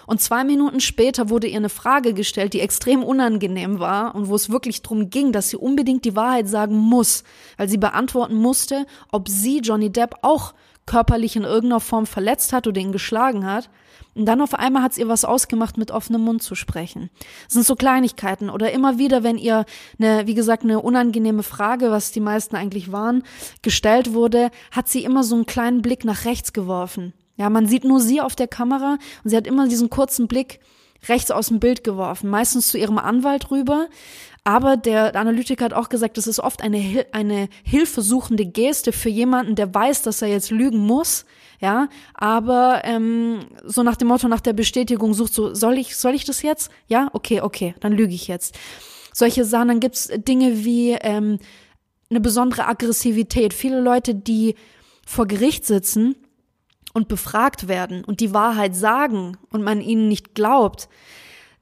[0.06, 4.34] und zwei Minuten später wurde ihr eine Frage gestellt, die extrem unangenehm war und wo
[4.34, 7.24] es wirklich darum ging, dass sie unbedingt die Wahrheit sagen muss,
[7.56, 10.54] weil sie beantworten musste, ob sie Johnny Depp auch
[10.86, 13.70] körperlich in irgendeiner Form verletzt hat oder ihn geschlagen hat.
[14.14, 17.08] Und dann auf einmal hat es ihr was ausgemacht, mit offenem Mund zu sprechen.
[17.44, 18.50] Das sind so Kleinigkeiten.
[18.50, 19.64] Oder immer wieder, wenn ihr
[19.98, 23.22] eine, wie gesagt, eine unangenehme Frage, was die meisten eigentlich waren,
[23.62, 27.14] gestellt wurde, hat sie immer so einen kleinen Blick nach rechts geworfen.
[27.42, 30.60] Ja, man sieht nur sie auf der Kamera und sie hat immer diesen kurzen Blick
[31.08, 33.88] rechts aus dem Bild geworfen, meistens zu ihrem Anwalt rüber.
[34.44, 39.56] Aber der Analytiker hat auch gesagt, das ist oft eine, eine hilfesuchende Geste für jemanden,
[39.56, 41.24] der weiß, dass er jetzt lügen muss.
[41.60, 46.14] Ja, aber ähm, so nach dem Motto, nach der Bestätigung sucht so, soll ich, soll
[46.14, 46.70] ich das jetzt?
[46.86, 48.56] Ja, okay, okay, dann lüge ich jetzt.
[49.12, 51.40] Solche Sachen, dann gibt's Dinge wie ähm,
[52.08, 53.52] eine besondere Aggressivität.
[53.52, 54.54] Viele Leute, die
[55.04, 56.14] vor Gericht sitzen,
[56.92, 60.88] und befragt werden und die Wahrheit sagen und man ihnen nicht glaubt,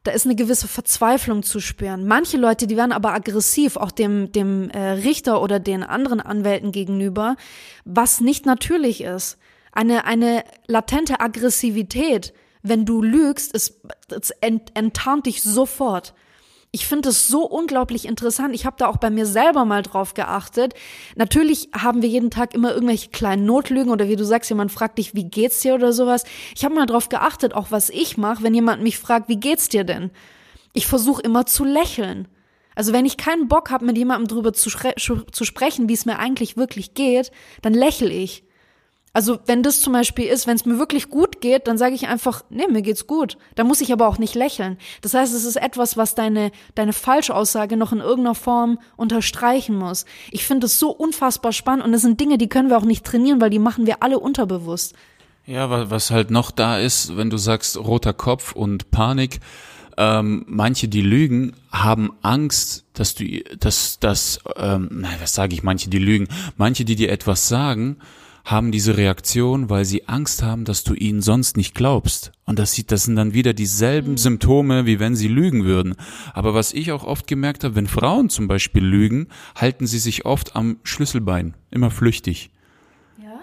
[0.02, 2.06] da ist eine gewisse Verzweiflung zu spüren.
[2.06, 6.72] Manche Leute, die werden aber aggressiv, auch dem, dem äh, Richter oder den anderen Anwälten
[6.72, 7.36] gegenüber,
[7.84, 9.36] was nicht natürlich ist.
[9.72, 13.80] Eine, eine latente Aggressivität, wenn du lügst, ist,
[14.40, 16.14] ent, enttarnt dich sofort.
[16.72, 18.54] Ich finde es so unglaublich interessant.
[18.54, 20.74] Ich habe da auch bei mir selber mal drauf geachtet.
[21.16, 24.98] Natürlich haben wir jeden Tag immer irgendwelche kleinen Notlügen oder wie du sagst, jemand fragt
[24.98, 26.22] dich, wie geht's dir oder sowas.
[26.54, 29.68] Ich habe mal drauf geachtet, auch was ich mache, wenn jemand mich fragt, wie geht's
[29.68, 30.12] dir denn?
[30.72, 32.28] Ich versuche immer zu lächeln.
[32.76, 36.20] Also wenn ich keinen Bock habe, mit jemandem drüber zu, zu sprechen, wie es mir
[36.20, 38.44] eigentlich wirklich geht, dann lächle ich.
[39.12, 42.06] Also wenn das zum Beispiel ist, wenn es mir wirklich gut geht, dann sage ich
[42.06, 43.38] einfach, nee, mir geht's gut.
[43.56, 44.78] Da muss ich aber auch nicht lächeln.
[45.02, 50.04] Das heißt, es ist etwas, was deine, deine Falschaussage noch in irgendeiner Form unterstreichen muss.
[50.30, 53.04] Ich finde es so unfassbar spannend und das sind Dinge, die können wir auch nicht
[53.04, 54.94] trainieren, weil die machen wir alle unterbewusst.
[55.44, 59.40] Ja, was halt noch da ist, wenn du sagst roter Kopf und Panik,
[59.96, 65.90] ähm, manche, die lügen, haben Angst, dass du, dass, dass, ähm, was sage ich, manche,
[65.90, 67.98] die lügen, manche, die dir etwas sagen,
[68.44, 72.32] haben diese Reaktion, weil sie Angst haben, dass du ihnen sonst nicht glaubst.
[72.44, 74.18] Und das sieht, das sind dann wieder dieselben mhm.
[74.18, 75.94] Symptome, wie wenn sie lügen würden.
[76.32, 80.24] Aber was ich auch oft gemerkt habe, wenn Frauen zum Beispiel lügen, halten sie sich
[80.24, 82.50] oft am Schlüsselbein, immer flüchtig.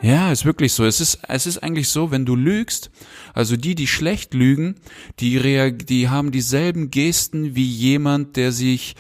[0.02, 0.86] Ja, ja ist wirklich so.
[0.86, 2.92] Es ist, es ist eigentlich so, wenn du lügst,
[3.34, 4.76] also die, die schlecht lügen,
[5.20, 8.96] die, die haben dieselben Gesten wie jemand, der sich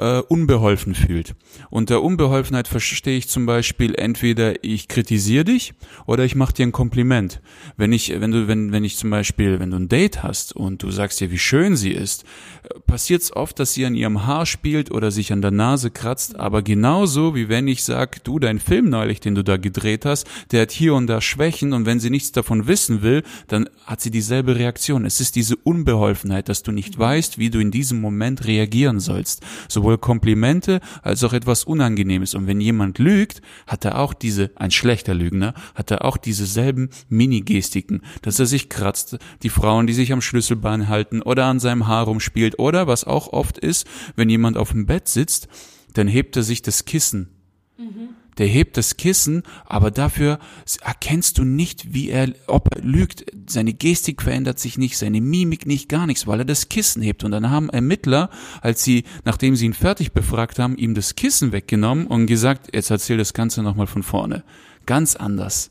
[0.00, 1.34] äh, unbeholfen fühlt.
[1.68, 5.74] Unter Unbeholfenheit verstehe ich zum Beispiel entweder ich kritisiere dich
[6.06, 7.40] oder ich mache dir ein Kompliment.
[7.76, 10.82] Wenn ich, wenn du, wenn, wenn ich zum Beispiel, wenn du ein Date hast und
[10.82, 12.24] du sagst dir, wie schön sie ist,
[12.86, 16.38] passiert es oft, dass sie an ihrem Haar spielt oder sich an der Nase kratzt,
[16.40, 20.26] aber genauso wie wenn ich sag, du, dein Film neulich, den du da gedreht hast,
[20.50, 24.00] der hat hier und da Schwächen und wenn sie nichts davon wissen will, dann hat
[24.00, 25.04] sie dieselbe Reaktion.
[25.04, 29.42] Es ist diese Unbeholfenheit, dass du nicht weißt, wie du in diesem Moment reagieren sollst.
[29.68, 32.34] Sowohl Komplimente als auch etwas Unangenehmes.
[32.34, 36.90] Und wenn jemand lügt, hat er auch diese, ein schlechter Lügner, hat er auch dieselben
[37.08, 41.86] Mini-Gestiken, dass er sich kratzt, die Frauen, die sich am Schlüsselbein halten oder an seinem
[41.86, 45.48] Haar rumspielt oder was auch oft ist, wenn jemand auf dem Bett sitzt,
[45.94, 47.28] dann hebt er sich das Kissen.
[47.78, 50.38] Mhm der hebt das Kissen, aber dafür
[50.82, 53.24] erkennst du nicht, wie er, ob er lügt.
[53.48, 57.24] Seine Gestik verändert sich nicht, seine Mimik nicht, gar nichts, weil er das Kissen hebt.
[57.24, 61.52] Und dann haben Ermittler, als sie, nachdem sie ihn fertig befragt haben, ihm das Kissen
[61.52, 64.44] weggenommen und gesagt, jetzt erzähl das Ganze nochmal von vorne.
[64.86, 65.70] Ganz anders.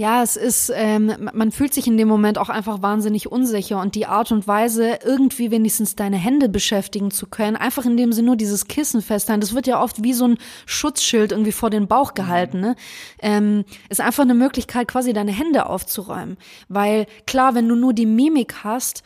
[0.00, 3.94] Ja, es ist, ähm, man fühlt sich in dem Moment auch einfach wahnsinnig unsicher und
[3.94, 8.36] die Art und Weise, irgendwie wenigstens deine Hände beschäftigen zu können, einfach indem sie nur
[8.36, 12.14] dieses Kissen festhalten, das wird ja oft wie so ein Schutzschild irgendwie vor den Bauch
[12.14, 12.76] gehalten, ne?
[13.20, 16.38] Ähm, ist einfach eine Möglichkeit, quasi deine Hände aufzuräumen.
[16.70, 19.02] Weil klar, wenn du nur die Mimik hast,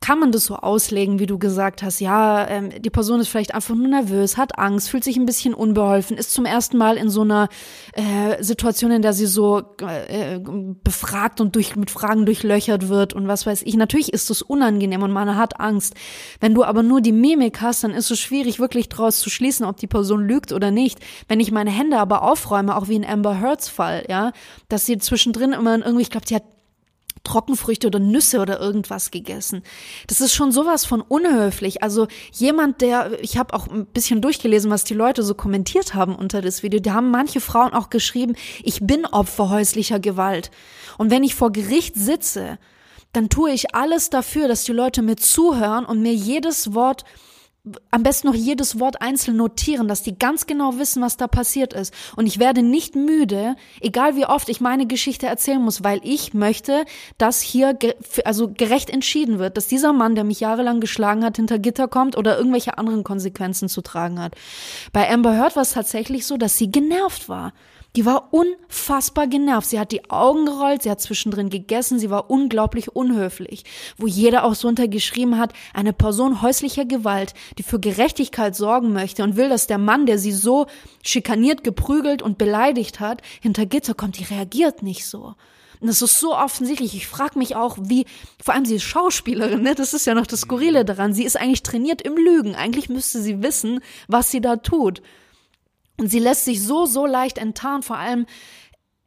[0.00, 3.54] kann man das so auslegen, wie du gesagt hast, ja, ähm, die Person ist vielleicht
[3.54, 7.10] einfach nur nervös, hat Angst, fühlt sich ein bisschen unbeholfen, ist zum ersten Mal in
[7.10, 7.48] so einer
[7.94, 10.38] äh, Situation, in der sie so äh,
[10.84, 13.74] befragt und durch, mit Fragen durchlöchert wird und was weiß ich.
[13.74, 15.94] Natürlich ist es unangenehm und man hat Angst.
[16.40, 19.66] Wenn du aber nur die Mimik hast, dann ist es schwierig, wirklich daraus zu schließen,
[19.66, 21.00] ob die Person lügt oder nicht.
[21.26, 24.32] Wenn ich meine Hände aber aufräume, auch wie in Amber Heards Fall, ja,
[24.68, 26.44] dass sie zwischendrin immer irgendwie, ich glaube, sie hat
[27.28, 29.62] Trockenfrüchte oder Nüsse oder irgendwas gegessen.
[30.06, 31.82] Das ist schon sowas von unhöflich.
[31.82, 36.14] Also jemand, der, ich habe auch ein bisschen durchgelesen, was die Leute so kommentiert haben
[36.14, 36.80] unter das Video.
[36.80, 40.50] Die haben manche Frauen auch geschrieben, ich bin Opfer häuslicher Gewalt.
[40.96, 42.58] Und wenn ich vor Gericht sitze,
[43.12, 47.04] dann tue ich alles dafür, dass die Leute mir zuhören und mir jedes Wort
[47.90, 51.72] am besten noch jedes Wort einzeln notieren, dass die ganz genau wissen, was da passiert
[51.72, 51.92] ist.
[52.16, 56.34] Und ich werde nicht müde, egal wie oft ich meine Geschichte erzählen muss, weil ich
[56.34, 56.84] möchte,
[57.18, 57.78] dass hier
[58.24, 62.16] also gerecht entschieden wird, dass dieser Mann, der mich jahrelang geschlagen hat, hinter Gitter kommt
[62.16, 64.34] oder irgendwelche anderen Konsequenzen zu tragen hat.
[64.92, 67.52] Bei Amber Heard war es tatsächlich so, dass sie genervt war.
[67.96, 69.68] Die war unfassbar genervt.
[69.68, 73.64] Sie hat die Augen gerollt, sie hat zwischendrin gegessen, sie war unglaublich unhöflich.
[73.96, 79.24] Wo jeder auch so untergeschrieben hat, eine Person häuslicher Gewalt, die für Gerechtigkeit sorgen möchte
[79.24, 80.66] und will, dass der Mann, der sie so
[81.02, 85.34] schikaniert, geprügelt und beleidigt hat, hinter Gitter kommt, die reagiert nicht so.
[85.80, 86.94] Und das ist so offensichtlich.
[86.94, 88.04] Ich frage mich auch, wie,
[88.42, 89.74] vor allem sie ist Schauspielerin, ne?
[89.74, 91.12] Das ist ja noch das Skurrile daran.
[91.12, 92.54] Sie ist eigentlich trainiert im Lügen.
[92.54, 95.02] Eigentlich müsste sie wissen, was sie da tut.
[95.98, 97.82] Und sie lässt sich so, so leicht enttarnen.
[97.82, 98.26] Vor allem,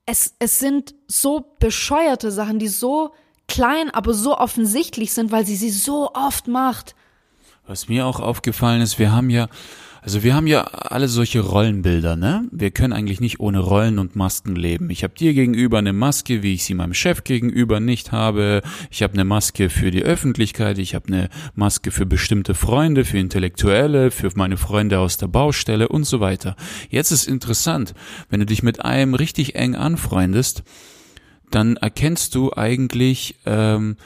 [0.06, 3.14] es, es sind so bescheuerte Sachen, die so
[3.48, 6.96] klein, aber so offensichtlich sind, weil sie sie so oft macht.
[7.68, 9.48] Was mir auch aufgefallen ist, wir haben ja
[10.04, 12.48] also wir haben ja alle solche Rollenbilder, ne?
[12.52, 14.90] Wir können eigentlich nicht ohne Rollen und Masken leben.
[14.90, 18.64] Ich habe dir gegenüber eine Maske, wie ich sie meinem Chef gegenüber nicht habe.
[18.90, 23.20] Ich habe eine Maske für die Öffentlichkeit, ich habe eine Maske für bestimmte Freunde, für
[23.20, 26.56] Intellektuelle, für meine Freunde aus der Baustelle und so weiter.
[26.90, 27.94] Jetzt ist interessant,
[28.30, 30.64] wenn du dich mit einem richtig eng anfreundest,
[31.52, 33.98] dann erkennst du eigentlich, ähm,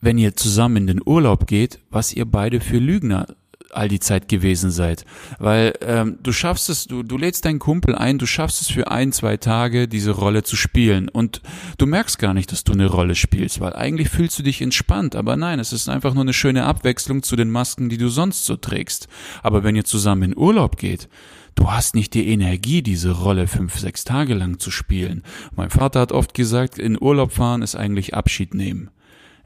[0.00, 3.26] wenn ihr zusammen in den Urlaub geht, was ihr beide für Lügner
[3.70, 5.04] all die Zeit gewesen seid.
[5.38, 8.90] Weil ähm, du schaffst es, du, du lädst deinen Kumpel ein, du schaffst es für
[8.90, 11.08] ein, zwei Tage, diese Rolle zu spielen.
[11.08, 11.42] Und
[11.78, 15.16] du merkst gar nicht, dass du eine Rolle spielst, weil eigentlich fühlst du dich entspannt.
[15.16, 18.44] Aber nein, es ist einfach nur eine schöne Abwechslung zu den Masken, die du sonst
[18.44, 19.08] so trägst.
[19.42, 21.08] Aber wenn ihr zusammen in Urlaub geht,
[21.54, 25.22] du hast nicht die Energie, diese Rolle fünf, sechs Tage lang zu spielen.
[25.54, 28.90] Mein Vater hat oft gesagt, in Urlaub fahren ist eigentlich Abschied nehmen.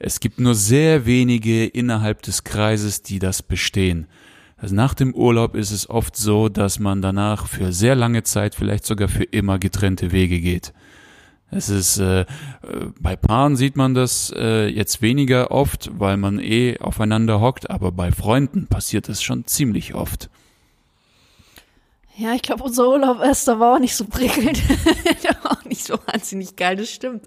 [0.04, 4.08] Es gibt nur sehr wenige innerhalb des Kreises, die das bestehen.
[4.56, 8.56] Also nach dem Urlaub ist es oft so, dass man danach für sehr lange Zeit,
[8.56, 10.72] vielleicht sogar für immer getrennte Wege geht.
[11.52, 12.24] Es ist äh,
[12.98, 17.92] bei Paaren sieht man das äh, jetzt weniger oft, weil man eh aufeinander hockt, aber
[17.92, 20.30] bei Freunden passiert es schon ziemlich oft.
[22.16, 24.60] Ja, ich glaube, unser Urlaub Esther war auch nicht so prickelnd.
[25.72, 27.24] nicht so wahnsinnig geil, das stimmt.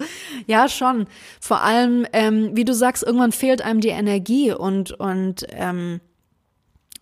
[0.47, 1.07] Ja, schon.
[1.41, 5.99] Vor allem, ähm, wie du sagst, irgendwann fehlt einem die Energie und, und ähm,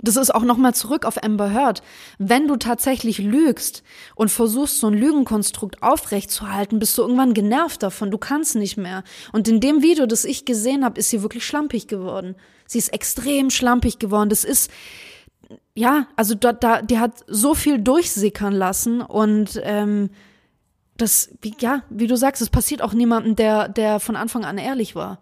[0.01, 1.81] das ist auch nochmal zurück auf Amber Heard.
[2.17, 3.83] Wenn du tatsächlich lügst
[4.15, 8.11] und versuchst, so ein Lügenkonstrukt aufrechtzuerhalten, bist du irgendwann genervt davon.
[8.11, 9.03] Du kannst nicht mehr.
[9.31, 12.35] Und in dem Video, das ich gesehen habe, ist sie wirklich schlampig geworden.
[12.67, 14.27] Sie ist extrem schlampig geworden.
[14.27, 14.69] Das ist,
[15.73, 20.09] ja, also da, da, die hat so viel durchsickern lassen und ähm,
[20.97, 24.57] das, wie, ja, wie du sagst, es passiert auch niemandem, der, der von Anfang an
[24.57, 25.19] ehrlich war.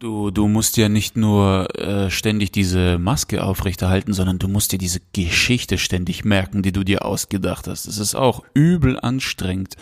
[0.00, 4.78] Du, du musst ja nicht nur äh, ständig diese Maske aufrechterhalten, sondern du musst dir
[4.78, 7.88] diese Geschichte ständig merken, die du dir ausgedacht hast.
[7.88, 9.74] Das ist auch übel anstrengend.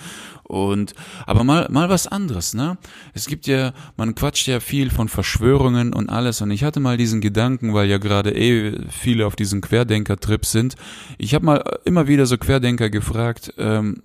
[0.42, 0.94] Und
[1.26, 2.78] aber mal mal was anderes, ne?
[3.12, 6.40] Es gibt ja, man quatscht ja viel von Verschwörungen und alles.
[6.40, 10.76] Und ich hatte mal diesen Gedanken, weil ja gerade eh viele auf diesen Querdenker-Trip sind.
[11.18, 14.00] Ich habe mal immer wieder so Querdenker gefragt, ähm,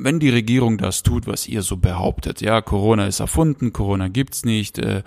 [0.00, 4.44] wenn die Regierung das tut, was ihr so behauptet, ja, Corona ist erfunden, Corona gibt's
[4.44, 5.02] nicht, äh,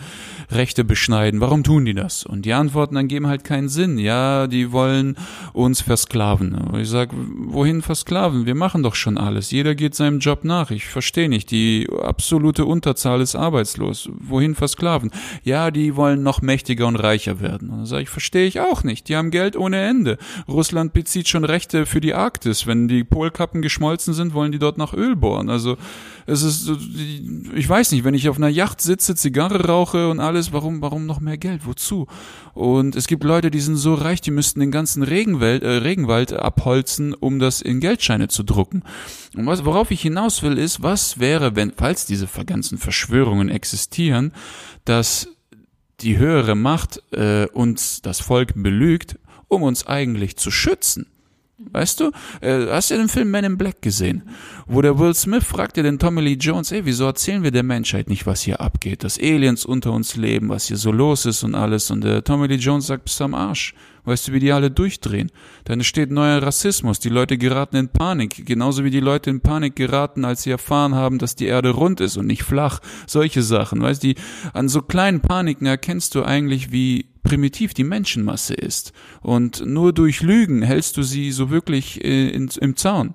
[0.49, 2.25] Rechte beschneiden, warum tun die das?
[2.25, 5.15] Und die Antworten dann geben halt keinen Sinn, ja, die wollen
[5.53, 6.53] uns versklaven.
[6.55, 8.45] Und ich sag, wohin versklaven?
[8.45, 12.65] Wir machen doch schon alles, jeder geht seinem Job nach, ich verstehe nicht, die absolute
[12.65, 15.11] Unterzahl ist arbeitslos, wohin versklaven?
[15.43, 17.69] Ja, die wollen noch mächtiger und reicher werden.
[17.69, 20.17] Und dann sage ich, verstehe ich auch nicht, die haben Geld ohne Ende.
[20.47, 24.77] Russland bezieht schon Rechte für die Arktis, wenn die Polkappen geschmolzen sind, wollen die dort
[24.81, 25.49] nach Öl bohren.
[25.49, 25.77] Also
[26.25, 26.69] es ist,
[27.55, 31.05] ich weiß nicht, wenn ich auf einer Yacht sitze, Zigarre rauche und alles, warum, warum
[31.05, 31.65] noch mehr Geld?
[31.65, 32.07] Wozu?
[32.53, 36.33] Und es gibt Leute, die sind so reich, die müssten den ganzen Regenwald, äh, Regenwald
[36.33, 38.83] abholzen, um das in Geldscheine zu drucken.
[39.35, 44.33] Und was, worauf ich hinaus will, ist, was wäre, wenn, falls diese ganzen Verschwörungen existieren,
[44.85, 45.27] dass
[46.01, 51.07] die höhere Macht äh, uns das Volk belügt, um uns eigentlich zu schützen.
[51.71, 52.11] Weißt du?
[52.41, 54.23] Äh, hast du den Film Men in Black gesehen?
[54.67, 58.09] Wo der Will Smith fragte den Tommy Lee Jones, ey, wieso erzählen wir der Menschheit
[58.09, 59.03] nicht, was hier abgeht?
[59.03, 61.91] Dass Aliens unter uns leben, was hier so los ist und alles.
[61.91, 63.73] Und der Tommy Lee Jones sagt, bist du am Arsch.
[64.03, 65.31] Weißt du, wie die alle durchdrehen?
[65.65, 66.99] Dann entsteht neuer Rassismus.
[66.99, 68.45] Die Leute geraten in Panik.
[68.45, 72.01] Genauso wie die Leute in Panik geraten, als sie erfahren haben, dass die Erde rund
[72.01, 72.79] ist und nicht flach.
[73.05, 73.81] Solche Sachen.
[73.81, 74.13] Weißt du,
[74.53, 78.93] an so kleinen Paniken erkennst du eigentlich, wie primitiv die Menschenmasse ist.
[79.21, 83.13] Und nur durch Lügen hältst du sie so wirklich äh, in, im Zaun.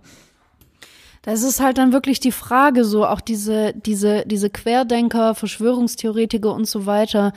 [1.22, 6.68] Das ist halt dann wirklich die Frage, so auch diese, diese, diese Querdenker, Verschwörungstheoretiker und
[6.68, 7.32] so weiter.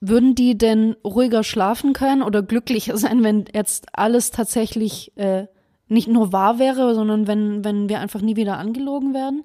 [0.00, 5.46] Würden die denn ruhiger schlafen können oder glücklicher sein, wenn jetzt alles tatsächlich äh,
[5.88, 9.42] nicht nur wahr wäre, sondern wenn, wenn wir einfach nie wieder angelogen werden?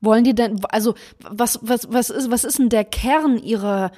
[0.00, 0.94] Wollen die denn, also
[1.28, 3.90] was, was, was ist, was ist denn der Kern ihrer,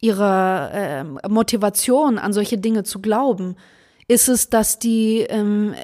[0.00, 3.56] ihrer äh, Motivation, an solche Dinge zu glauben?
[4.06, 5.74] Ist es, dass die, ähm,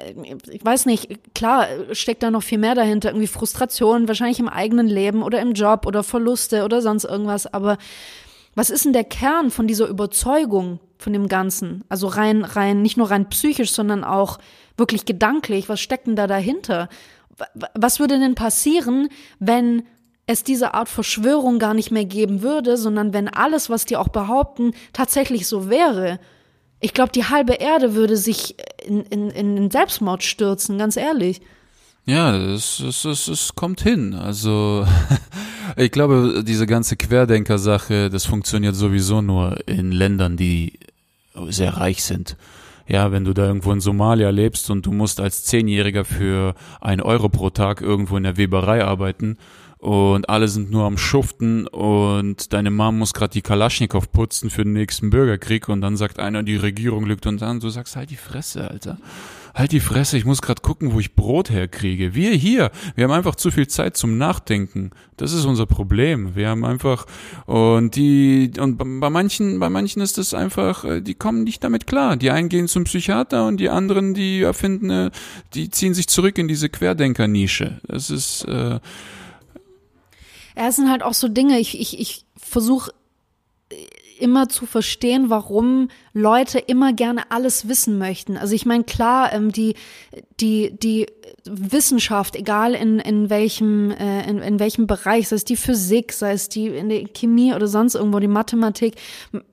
[0.51, 4.87] ich weiß nicht, klar, steckt da noch viel mehr dahinter, irgendwie Frustration, wahrscheinlich im eigenen
[4.87, 7.77] Leben oder im Job oder Verluste oder sonst irgendwas, aber
[8.55, 11.83] was ist denn der Kern von dieser Überzeugung von dem Ganzen?
[11.89, 14.39] Also rein, rein, nicht nur rein psychisch, sondern auch
[14.77, 15.69] wirklich gedanklich.
[15.69, 16.89] Was steckt denn da dahinter?
[17.73, 19.83] Was würde denn passieren, wenn
[20.27, 24.09] es diese Art Verschwörung gar nicht mehr geben würde, sondern wenn alles, was die auch
[24.09, 26.19] behaupten, tatsächlich so wäre.
[26.79, 31.41] Ich glaube, die halbe Erde würde sich in, in, in Selbstmord stürzen, ganz ehrlich.
[32.05, 34.13] Ja, es, es, es, es kommt hin.
[34.13, 34.85] Also
[35.77, 40.79] ich glaube, diese ganze Querdenker-Sache, das funktioniert sowieso nur in Ländern, die
[41.49, 42.37] sehr reich sind.
[42.87, 46.99] Ja, wenn du da irgendwo in Somalia lebst und du musst als Zehnjähriger für ein
[46.99, 49.37] Euro pro Tag irgendwo in der Weberei arbeiten
[49.81, 54.63] und alle sind nur am Schuften und deine Mom muss gerade die Kalaschnikow putzen für
[54.63, 58.11] den nächsten Bürgerkrieg und dann sagt einer, die Regierung lügt und dann du sagst halt
[58.11, 58.97] die Fresse, Alter.
[59.53, 62.15] Halt die Fresse, ich muss gerade gucken, wo ich Brot herkriege.
[62.15, 64.91] Wir hier, wir haben einfach zu viel Zeit zum Nachdenken.
[65.17, 66.35] Das ist unser Problem.
[66.35, 67.05] Wir haben einfach
[67.45, 71.85] und die und bei manchen bei manchen ist es einfach, äh, die kommen nicht damit
[71.85, 72.15] klar.
[72.15, 75.11] Die einen gehen zum Psychiater und die anderen, die erfinden,
[75.53, 77.81] die ziehen sich zurück in diese Querdenker-Nische.
[77.87, 78.79] Das ist äh,
[80.55, 82.91] ja, es sind halt auch so Dinge, ich, ich, ich versuche
[84.19, 88.37] immer zu verstehen, warum Leute immer gerne alles wissen möchten.
[88.37, 89.75] Also ich meine, klar, ähm, die,
[90.39, 91.07] die, die
[91.45, 96.33] Wissenschaft, egal in, in welchem, äh, in, in welchem Bereich, sei es die Physik, sei
[96.33, 98.95] es die in der Chemie oder sonst irgendwo, die Mathematik,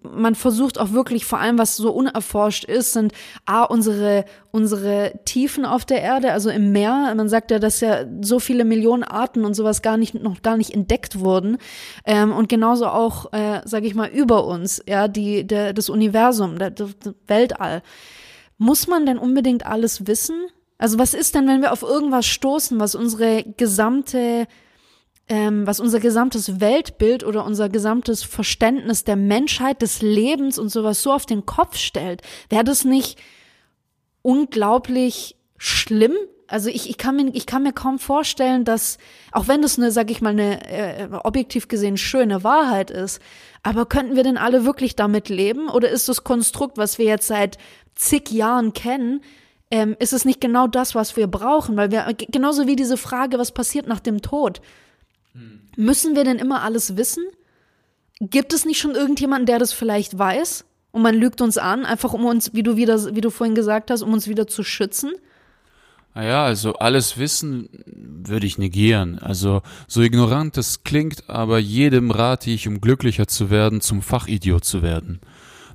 [0.03, 3.13] man versucht auch wirklich, vor allem was so unerforscht ist, sind
[3.47, 7.13] A, unsere, unsere Tiefen auf der Erde, also im Meer.
[7.17, 10.57] Man sagt ja, dass ja so viele Millionen Arten und sowas gar nicht, noch gar
[10.57, 11.59] nicht entdeckt wurden.
[12.05, 16.48] Ähm, und genauso auch, äh, sage ich mal, über uns, ja, die, der, das Universum,
[16.57, 16.95] der, das
[17.27, 17.83] Weltall.
[18.57, 20.47] Muss man denn unbedingt alles wissen?
[20.79, 24.47] Also was ist denn, wenn wir auf irgendwas stoßen, was unsere gesamte,
[25.29, 31.03] ähm, was unser gesamtes Weltbild oder unser gesamtes Verständnis der Menschheit, des Lebens und sowas
[31.03, 32.23] so auf den Kopf stellt?
[32.49, 33.19] Wäre das nicht
[34.23, 36.15] unglaublich schlimm?
[36.49, 38.97] Also ich, ich, kann mir, ich kann mir kaum vorstellen, dass,
[39.33, 43.21] auch wenn das eine, sag ich mal, eine äh, objektiv gesehen schöne Wahrheit ist,
[43.63, 45.69] aber könnten wir denn alle wirklich damit leben?
[45.69, 47.59] Oder ist das Konstrukt, was wir jetzt seit
[47.95, 49.21] zig Jahren kennen,
[49.71, 51.77] ähm, ist es nicht genau das, was wir brauchen?
[51.77, 54.63] Weil wir, genauso wie diese Frage, was passiert nach dem Tod?
[55.33, 55.61] Hm.
[55.77, 57.25] Müssen wir denn immer alles wissen?
[58.21, 60.65] Gibt es nicht schon irgendjemanden, der das vielleicht weiß?
[60.93, 63.91] Und man lügt uns an, einfach um uns, wie du wieder, wie du vorhin gesagt
[63.91, 65.13] hast, um uns wieder zu schützen?
[66.19, 69.21] Naja, also alles Wissen würde ich negieren.
[69.21, 74.65] Also so ignorant es klingt, aber jedem rate ich, um glücklicher zu werden, zum Fachidiot
[74.65, 75.21] zu werden.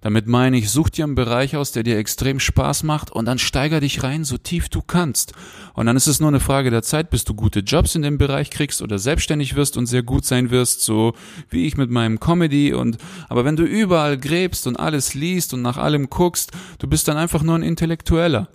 [0.02, 3.40] Damit meine ich, such dir einen Bereich aus, der dir extrem Spaß macht und dann
[3.40, 5.32] steiger dich rein, so tief du kannst.
[5.76, 8.18] Und dann ist es nur eine Frage der Zeit, bis du gute Jobs in dem
[8.18, 11.14] Bereich kriegst oder selbstständig wirst und sehr gut sein wirst, so
[11.52, 12.98] wie ich mit meinem Comedy und,
[13.30, 17.16] aber wenn du überall gräbst und alles liest und nach allem guckst, du bist dann
[17.16, 18.50] einfach nur ein Intellektueller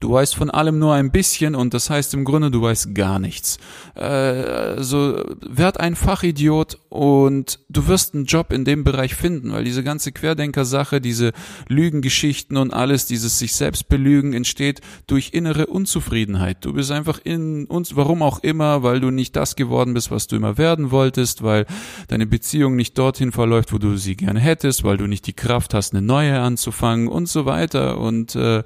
[0.00, 3.18] Du weißt von allem nur ein bisschen und das heißt im Grunde, du weißt gar
[3.18, 3.58] nichts.
[3.94, 9.64] Äh, also werd ein Fachidiot und du wirst einen Job in dem Bereich finden, weil
[9.64, 11.32] diese ganze Querdenker-Sache, diese
[11.68, 16.64] Lügengeschichten und alles, dieses sich selbst belügen, entsteht durch innere Unzufriedenheit.
[16.64, 20.26] Du bist einfach in uns, warum auch immer, weil du nicht das geworden bist, was
[20.26, 21.66] du immer werden wolltest, weil
[22.08, 25.74] deine Beziehung nicht dorthin verläuft, wo du sie gerne hättest, weil du nicht die Kraft
[25.74, 28.62] hast, eine neue anzufangen und so weiter und äh,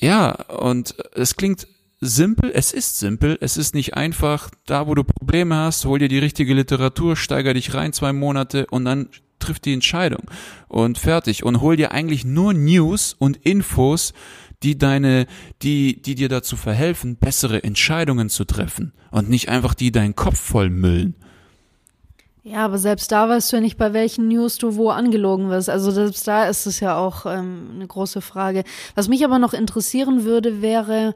[0.00, 1.66] ja, und es klingt
[2.00, 6.08] simpel, es ist simpel, es ist nicht einfach, da wo du Probleme hast, hol dir
[6.08, 10.24] die richtige Literatur, steiger dich rein zwei Monate und dann trifft die Entscheidung.
[10.68, 11.44] Und fertig.
[11.44, 14.12] Und hol dir eigentlich nur News und Infos,
[14.62, 15.26] die deine,
[15.62, 20.38] die, die dir dazu verhelfen, bessere Entscheidungen zu treffen und nicht einfach die deinen Kopf
[20.38, 21.14] voll müllen.
[22.50, 25.68] Ja, aber selbst da weißt du ja nicht, bei welchen News du wo angelogen wirst.
[25.68, 28.64] Also selbst da ist es ja auch ähm, eine große Frage.
[28.94, 31.14] Was mich aber noch interessieren würde, wäre,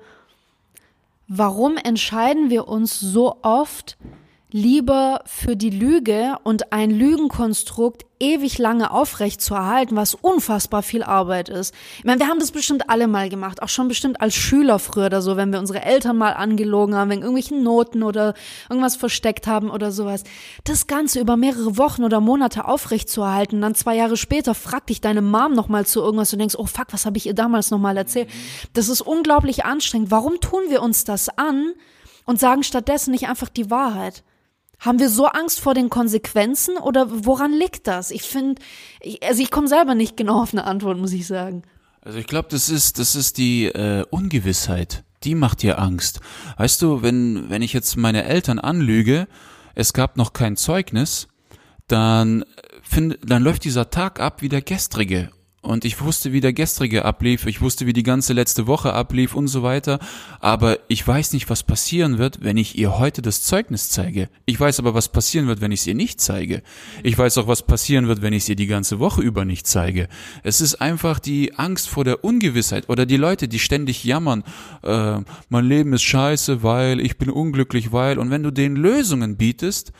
[1.28, 3.96] warum entscheiden wir uns so oft
[4.52, 11.02] lieber für die Lüge und ein Lügenkonstrukt ewig lange aufrecht zu erhalten, was unfassbar viel
[11.02, 11.74] Arbeit ist.
[11.98, 15.06] Ich meine, wir haben das bestimmt alle mal gemacht, auch schon bestimmt als Schüler früher
[15.06, 18.34] oder so, wenn wir unsere Eltern mal angelogen haben, wegen irgendwelchen Noten oder
[18.70, 20.22] irgendwas versteckt haben oder sowas.
[20.64, 24.90] Das Ganze über mehrere Wochen oder Monate aufrecht zu erhalten, dann zwei Jahre später fragt
[24.90, 27.70] dich deine Mom nochmal zu irgendwas und denkst, oh fuck, was habe ich ihr damals
[27.70, 28.28] nochmal erzählt?
[28.74, 30.10] Das ist unglaublich anstrengend.
[30.10, 31.72] Warum tun wir uns das an
[32.24, 34.22] und sagen stattdessen nicht einfach die Wahrheit?
[34.82, 38.10] Haben wir so Angst vor den Konsequenzen oder woran liegt das?
[38.10, 38.60] Ich finde,
[39.22, 41.62] also ich komme selber nicht genau auf eine Antwort, muss ich sagen.
[42.00, 45.04] Also ich glaube, das ist, das ist die äh, Ungewissheit.
[45.22, 46.18] Die macht dir Angst.
[46.56, 49.28] Weißt du, wenn, wenn ich jetzt meine Eltern anlüge,
[49.76, 51.28] es gab noch kein Zeugnis,
[51.86, 52.44] dann,
[52.82, 55.30] find, dann läuft dieser Tag ab wie der gestrige
[55.62, 59.34] und ich wusste, wie der gestrige ablief, ich wusste, wie die ganze letzte Woche ablief
[59.34, 60.00] und so weiter,
[60.40, 64.28] aber ich weiß nicht, was passieren wird, wenn ich ihr heute das Zeugnis zeige.
[64.44, 66.62] Ich weiß aber, was passieren wird, wenn ich es ihr nicht zeige.
[67.04, 69.68] Ich weiß auch, was passieren wird, wenn ich es ihr die ganze Woche über nicht
[69.68, 70.08] zeige.
[70.42, 74.42] Es ist einfach die Angst vor der Ungewissheit oder die Leute, die ständig jammern,
[74.82, 79.36] äh, mein Leben ist scheiße, weil ich bin unglücklich, weil, und wenn du denen Lösungen
[79.36, 79.92] bietest,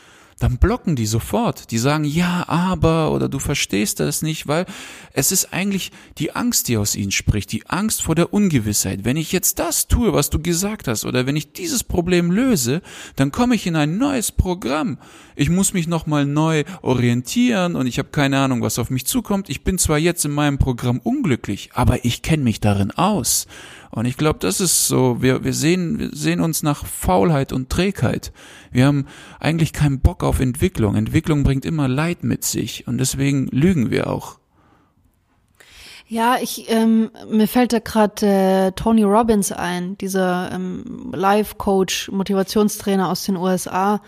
[0.43, 1.71] dann blocken die sofort.
[1.71, 4.65] Die sagen ja, aber oder du verstehst das nicht, weil
[5.13, 9.05] es ist eigentlich die Angst, die aus ihnen spricht, die Angst vor der Ungewissheit.
[9.05, 12.81] Wenn ich jetzt das tue, was du gesagt hast, oder wenn ich dieses Problem löse,
[13.15, 14.97] dann komme ich in ein neues Programm.
[15.37, 19.49] Ich muss mich nochmal neu orientieren und ich habe keine Ahnung, was auf mich zukommt.
[19.49, 23.47] Ich bin zwar jetzt in meinem Programm unglücklich, aber ich kenne mich darin aus.
[23.95, 27.69] Und ich glaube, das ist so, wir, wir, sehen, wir sehen uns nach Faulheit und
[27.69, 28.33] Trägheit.
[28.71, 29.05] Wir haben
[29.39, 30.95] eigentlich keinen Bock auf Entwicklung.
[30.95, 34.39] Entwicklung bringt immer Leid mit sich und deswegen lügen wir auch.
[36.07, 43.09] Ja, ich ähm, mir fällt da gerade äh, Tony Robbins ein, dieser ähm, Life-Coach, Motivationstrainer
[43.09, 44.01] aus den USA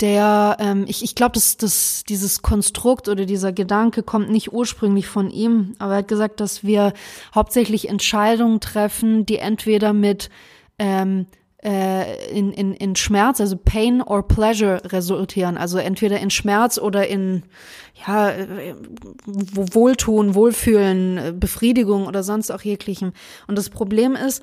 [0.00, 5.06] der, ähm, ich, ich glaube, dass, dass dieses Konstrukt oder dieser Gedanke kommt nicht ursprünglich
[5.06, 6.92] von ihm, aber er hat gesagt, dass wir
[7.34, 10.30] hauptsächlich Entscheidungen treffen, die entweder mit
[10.78, 11.26] ähm,
[11.62, 17.06] äh, in, in, in Schmerz, also Pain or Pleasure resultieren, also entweder in Schmerz oder
[17.06, 17.42] in
[18.06, 18.74] ja, äh,
[19.26, 23.12] Wohltun, Wohlfühlen, Befriedigung oder sonst auch jeglichem.
[23.46, 24.42] Und das Problem ist,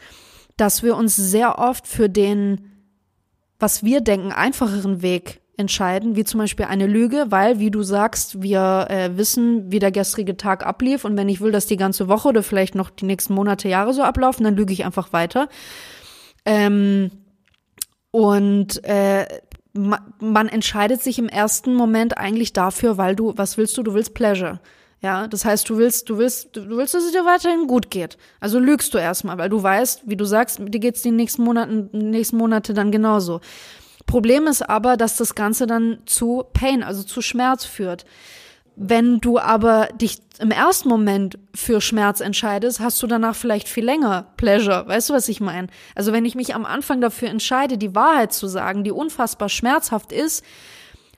[0.57, 2.71] dass wir uns sehr oft für den,
[3.57, 8.43] was wir denken, einfacheren Weg entscheiden, wie zum Beispiel eine Lüge, weil, wie du sagst,
[8.43, 12.07] wir äh, wissen, wie der gestrige Tag ablief und wenn ich will, dass die ganze
[12.07, 15.49] Woche oder vielleicht noch die nächsten Monate, Jahre so ablaufen, dann lüge ich einfach weiter.
[16.45, 17.09] Ähm,
[18.11, 19.25] und äh,
[19.73, 23.83] man entscheidet sich im ersten Moment eigentlich dafür, weil du, was willst du?
[23.83, 24.59] Du willst Pleasure.
[25.01, 28.17] Ja, das heißt, du willst, du willst, du willst, dass es dir weiterhin gut geht.
[28.39, 31.89] Also lügst du erstmal, weil du weißt, wie du sagst, dir geht's die nächsten Monaten,
[31.91, 33.41] nächsten Monate dann genauso.
[34.07, 38.05] Problem ist aber, dass das Ganze dann zu Pain, also zu Schmerz führt.
[38.75, 43.83] Wenn du aber dich im ersten Moment für Schmerz entscheidest, hast du danach vielleicht viel
[43.83, 44.87] länger Pleasure.
[44.87, 45.67] Weißt du, was ich meine?
[45.93, 50.11] Also wenn ich mich am Anfang dafür entscheide, die Wahrheit zu sagen, die unfassbar schmerzhaft
[50.11, 50.45] ist,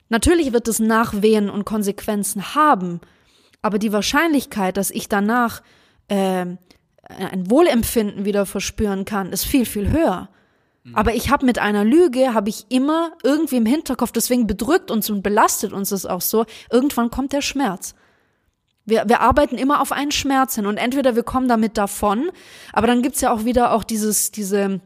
[0.07, 3.01] natürlich wird es Nachwehen und Konsequenzen haben,
[3.61, 5.61] aber die Wahrscheinlichkeit, dass ich danach
[6.07, 6.45] äh,
[7.03, 10.29] ein Wohlempfinden wieder verspüren kann, ist viel, viel höher.
[10.83, 10.95] Mhm.
[10.95, 15.09] Aber ich habe mit einer Lüge, habe ich immer irgendwie im Hinterkopf, deswegen bedrückt uns
[15.09, 17.95] und belastet uns das auch so, irgendwann kommt der Schmerz.
[18.85, 22.31] Wir, wir arbeiten immer auf einen Schmerz hin und entweder wir kommen damit davon,
[22.73, 24.81] aber dann gibt's ja auch wieder auch dieses, diese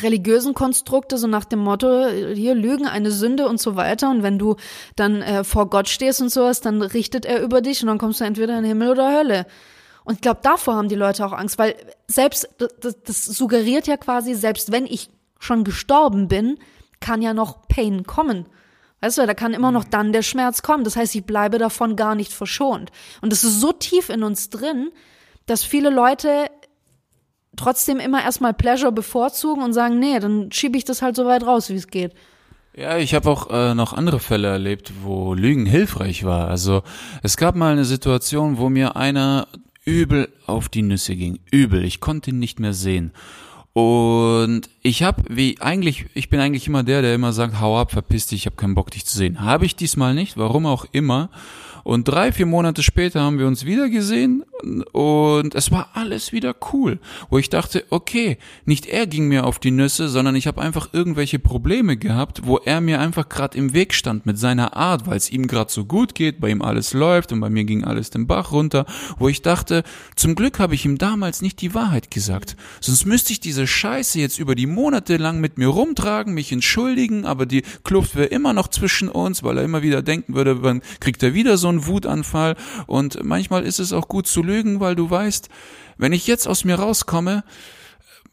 [0.00, 4.10] religiösen Konstrukte, so nach dem Motto, hier Lügen, eine Sünde und so weiter.
[4.10, 4.56] Und wenn du
[4.96, 8.20] dann äh, vor Gott stehst und sowas, dann richtet er über dich und dann kommst
[8.20, 9.46] du entweder in Himmel oder Hölle.
[10.04, 11.74] Und ich glaube, davor haben die Leute auch Angst, weil
[12.06, 12.48] selbst,
[12.80, 16.58] das, das suggeriert ja quasi, selbst wenn ich schon gestorben bin,
[17.00, 18.46] kann ja noch Pain kommen.
[19.00, 19.90] Weißt du, da kann immer noch mhm.
[19.90, 20.84] dann der Schmerz kommen.
[20.84, 22.90] Das heißt, ich bleibe davon gar nicht verschont.
[23.20, 24.90] Und es ist so tief in uns drin,
[25.46, 26.46] dass viele Leute
[27.56, 31.44] trotzdem immer erstmal Pleasure bevorzugen und sagen, nee, dann schiebe ich das halt so weit
[31.44, 32.14] raus, wie es geht.
[32.76, 36.48] Ja, ich habe auch äh, noch andere Fälle erlebt, wo Lügen hilfreich war.
[36.48, 36.82] Also
[37.22, 39.48] es gab mal eine Situation, wo mir einer
[39.84, 41.40] übel auf die Nüsse ging.
[41.50, 41.84] Übel.
[41.84, 43.12] Ich konnte ihn nicht mehr sehen.
[43.78, 47.92] Und ich habe, wie eigentlich, ich bin eigentlich immer der, der immer sagt, hau ab,
[47.92, 49.40] verpiss dich, ich habe keinen Bock, dich zu sehen.
[49.40, 51.30] Habe ich diesmal nicht, warum auch immer.
[51.84, 54.44] Und drei, vier Monate später haben wir uns wieder gesehen
[54.92, 56.98] und es war alles wieder cool.
[57.30, 60.92] Wo ich dachte, okay, nicht er ging mir auf die Nüsse, sondern ich habe einfach
[60.92, 65.16] irgendwelche Probleme gehabt, wo er mir einfach gerade im Weg stand mit seiner Art, weil
[65.16, 68.10] es ihm gerade so gut geht, bei ihm alles läuft und bei mir ging alles
[68.10, 68.86] den Bach runter,
[69.18, 69.82] wo ich dachte,
[70.16, 72.56] zum Glück habe ich ihm damals nicht die Wahrheit gesagt.
[72.80, 77.24] Sonst müsste ich diese Scheiße jetzt über die Monate lang mit mir rumtragen, mich entschuldigen,
[77.24, 80.82] aber die Kluft wäre immer noch zwischen uns, weil er immer wieder denken würde, wann
[81.00, 82.56] kriegt er wieder so ein einen Wutanfall
[82.86, 85.48] und manchmal ist es auch gut zu lügen, weil du weißt,
[85.96, 87.44] wenn ich jetzt aus mir rauskomme,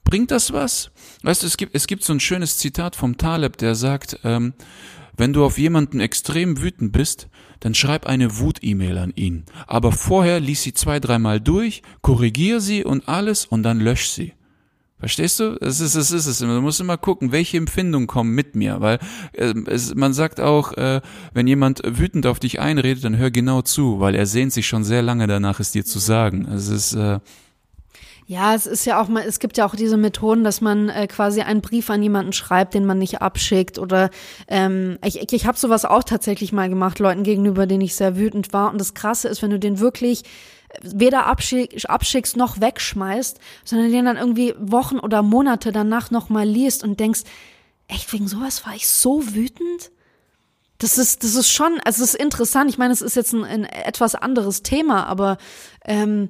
[0.04, 0.92] bringt das was?
[1.24, 4.54] Weißt du, es gibt, es gibt so ein schönes Zitat vom Taleb, der sagt, ähm,
[5.18, 7.30] wenn du auf jemanden extrem wütend bist,
[7.62, 9.46] dann schreib eine Wut-E-Mail an ihn.
[9.66, 14.34] Aber vorher lies sie zwei, dreimal durch, korrigier sie und alles und dann lösch sie.
[15.06, 15.56] Verstehst du?
[15.62, 16.39] Es ist, es ist es.
[16.39, 18.97] Du musst immer gucken, welche Empfindungen kommen mit mir, weil
[19.34, 20.99] äh, es, man sagt auch, äh,
[21.32, 24.84] wenn jemand wütend auf dich einredet, dann hör genau zu, weil er sehnt sich schon
[24.84, 26.47] sehr lange danach, es dir zu sagen.
[26.51, 27.20] Es ist äh,
[28.26, 31.06] ja, es ist ja auch mal, es gibt ja auch diese Methoden, dass man äh,
[31.06, 34.10] quasi einen Brief an jemanden schreibt, den man nicht abschickt oder
[34.47, 38.18] ähm, ich, ich, ich habe sowas auch tatsächlich mal gemacht, Leuten gegenüber, denen ich sehr
[38.18, 38.72] wütend war.
[38.72, 40.24] Und das Krasse ist, wenn du den wirklich
[40.82, 46.84] weder abschick, abschickst noch wegschmeißt, sondern den dann irgendwie Wochen oder Monate danach nochmal liest
[46.84, 47.22] und denkst,
[47.88, 49.92] echt, wegen sowas war ich so wütend?
[50.78, 52.70] Das ist, das ist schon, also es ist interessant.
[52.70, 55.38] Ich meine, es ist jetzt ein, ein etwas anderes Thema, aber
[55.86, 56.30] ähm,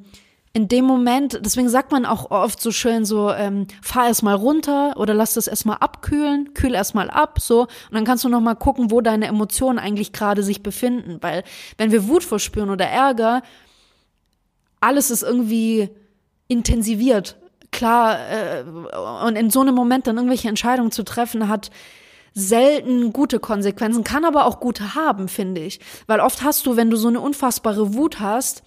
[0.56, 4.94] in dem Moment, deswegen sagt man auch oft so schön so, ähm, fahr erstmal runter
[4.96, 8.90] oder lass das erstmal abkühlen, kühl erstmal ab, so, und dann kannst du nochmal gucken,
[8.90, 11.18] wo deine Emotionen eigentlich gerade sich befinden.
[11.20, 11.44] Weil
[11.78, 13.42] wenn wir Wut verspüren oder Ärger,
[14.86, 15.90] alles ist irgendwie
[16.48, 17.38] intensiviert.
[17.72, 18.64] Klar, äh,
[19.26, 21.72] und in so einem Moment dann irgendwelche Entscheidungen zu treffen, hat
[22.34, 25.80] selten gute Konsequenzen, kann aber auch gute haben, finde ich.
[26.06, 28.62] Weil oft hast du, wenn du so eine unfassbare Wut hast,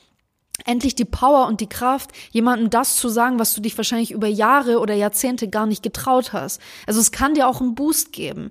[0.65, 4.27] endlich die Power und die Kraft, jemandem das zu sagen, was du dich wahrscheinlich über
[4.27, 6.61] Jahre oder Jahrzehnte gar nicht getraut hast.
[6.87, 8.51] Also es kann dir auch einen Boost geben.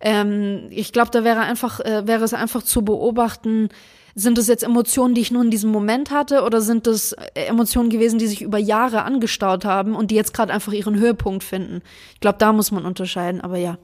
[0.00, 3.68] Ähm, ich glaube, da wäre einfach, äh, wäre es einfach zu beobachten,
[4.14, 7.46] sind es jetzt Emotionen, die ich nur in diesem Moment hatte, oder sind es äh,
[7.46, 11.42] Emotionen gewesen, die sich über Jahre angestaut haben und die jetzt gerade einfach ihren Höhepunkt
[11.42, 11.82] finden?
[12.14, 13.78] Ich glaube, da muss man unterscheiden, aber ja.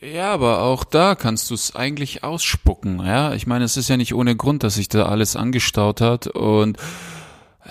[0.00, 3.34] Ja, aber auch da kannst du es eigentlich ausspucken, ja.
[3.34, 6.78] Ich meine, es ist ja nicht ohne Grund, dass sich da alles angestaut hat und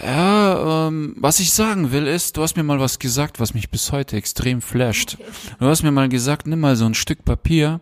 [0.04, 3.72] ja, ähm, was ich sagen will ist, du hast mir mal was gesagt, was mich
[3.72, 5.18] bis heute extrem flasht.
[5.60, 7.80] Du hast mir mal gesagt, nimm mal so ein Stück Papier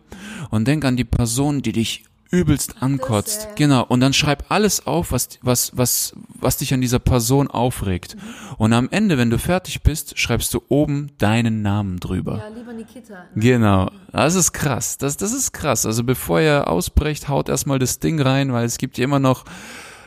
[0.50, 3.44] und denk an die Person, die dich übelst ankotzt.
[3.44, 3.84] Das, äh genau.
[3.84, 8.16] Und dann schreib alles auf, was, was, was, was dich an dieser Person aufregt.
[8.16, 8.20] Mhm.
[8.58, 12.38] Und am Ende, wenn du fertig bist, schreibst du oben deinen Namen drüber.
[12.38, 13.26] Ja, lieber Nikita.
[13.34, 13.90] Genau.
[14.12, 14.98] Das ist krass.
[14.98, 15.86] Das, das ist krass.
[15.86, 19.44] Also bevor ihr ausbrecht, haut erstmal das Ding rein, weil es gibt ja immer noch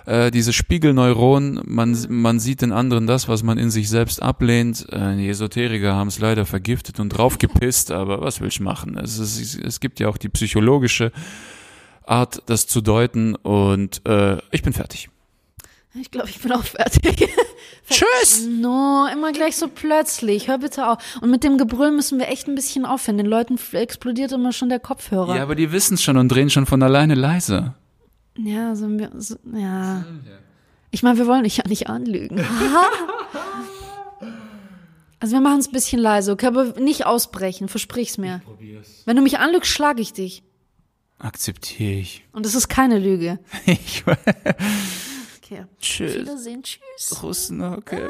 [0.09, 4.87] äh, diese Spiegelneuronen, man, man sieht den anderen das, was man in sich selbst ablehnt.
[4.91, 8.97] Äh, die Esoteriker haben es leider vergiftet und draufgepisst, aber was will ich machen?
[8.97, 11.11] Es, ist, es gibt ja auch die psychologische
[12.09, 13.35] Art, das zu deuten.
[13.35, 15.09] Und äh, ich bin fertig.
[15.95, 17.29] Ich glaube, ich bin auch fertig.
[17.89, 18.45] Tschüss!
[18.47, 20.47] No, immer gleich so plötzlich.
[20.47, 20.99] Hör bitte auf.
[21.21, 23.17] Und mit dem Gebrüll müssen wir echt ein bisschen aufhören.
[23.17, 25.35] Den Leuten explodiert immer schon der Kopfhörer.
[25.35, 27.73] Ja, aber die wissen es schon und drehen schon von alleine leise.
[28.37, 28.87] Ja, so,
[29.17, 30.05] so ja.
[30.91, 32.39] Ich meine, wir wollen dich ja nicht anlügen.
[35.19, 38.41] also wir machen es ein bisschen leise, okay, aber nicht ausbrechen, versprich's mir.
[39.05, 40.43] Wenn du mich anlügst, schlage ich dich.
[41.19, 42.25] Akzeptiere ich.
[42.31, 43.39] Und es ist keine Lüge.
[43.65, 45.65] ich okay.
[45.79, 46.15] Tschüss.
[46.15, 46.63] Wiedersehen.
[46.63, 47.21] Tschüss.
[47.21, 48.09] Russen, okay.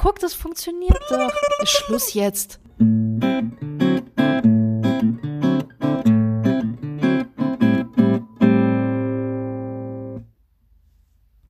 [0.00, 1.32] Guck, das funktioniert doch.
[1.64, 2.58] Schluss jetzt.